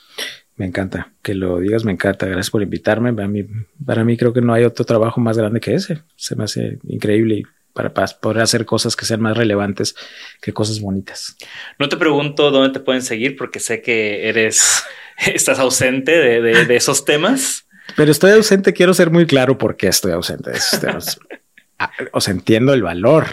[0.61, 2.27] Me encanta que lo digas, me encanta.
[2.27, 3.11] Gracias por invitarme.
[3.11, 3.47] Para mí,
[3.83, 6.03] para mí creo que no hay otro trabajo más grande que ese.
[6.15, 7.43] Se me hace increíble y
[7.73, 9.95] para, para, poder hacer cosas que sean más relevantes
[10.39, 11.35] que cosas bonitas.
[11.79, 14.83] No te pregunto dónde te pueden seguir porque sé que eres,
[15.33, 17.65] estás ausente de, de, de esos temas.
[17.95, 21.19] Pero estoy ausente, quiero ser muy claro por qué estoy ausente de esos temas.
[22.11, 23.25] o sea, entiendo el valor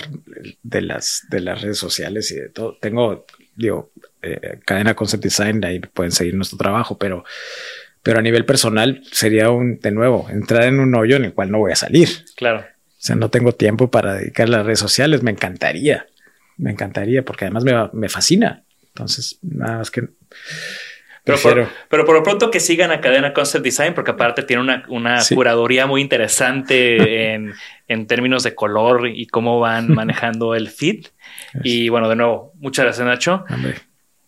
[0.62, 2.79] de las, de las redes sociales y de todo.
[2.81, 3.93] Tengo, digo,
[4.23, 7.25] eh, cadena Concept Design, ahí pueden seguir nuestro trabajo, pero,
[8.03, 11.51] pero a nivel personal sería un, de nuevo, entrar en un hoyo en el cual
[11.51, 12.09] no voy a salir.
[12.37, 12.61] Claro.
[12.61, 16.07] O sea, no tengo tiempo para dedicar a las redes sociales, me encantaría,
[16.57, 18.64] me encantaría, porque además me, me fascina.
[18.89, 20.09] Entonces, nada más que...
[21.25, 24.62] Pero por, pero por, lo pronto que sigan a Cadena Concept Design, porque aparte tiene
[24.62, 27.53] una, una curaduría muy interesante en,
[27.87, 31.09] en, términos de color y cómo van manejando el fit.
[31.62, 33.45] Y bueno, de nuevo, muchas gracias, Nacho.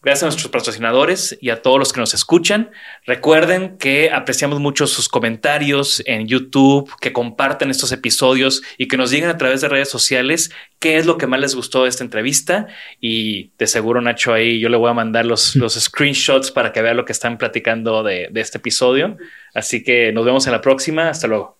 [0.03, 2.71] Gracias a nuestros patrocinadores y a todos los que nos escuchan.
[3.05, 9.11] Recuerden que apreciamos mucho sus comentarios en YouTube, que comparten estos episodios y que nos
[9.11, 12.03] digan a través de redes sociales qué es lo que más les gustó de esta
[12.03, 12.67] entrevista.
[12.99, 16.81] Y de seguro, Nacho, ahí yo le voy a mandar los, los screenshots para que
[16.81, 19.19] vean lo que están platicando de, de este episodio.
[19.53, 21.11] Así que nos vemos en la próxima.
[21.11, 21.60] Hasta luego.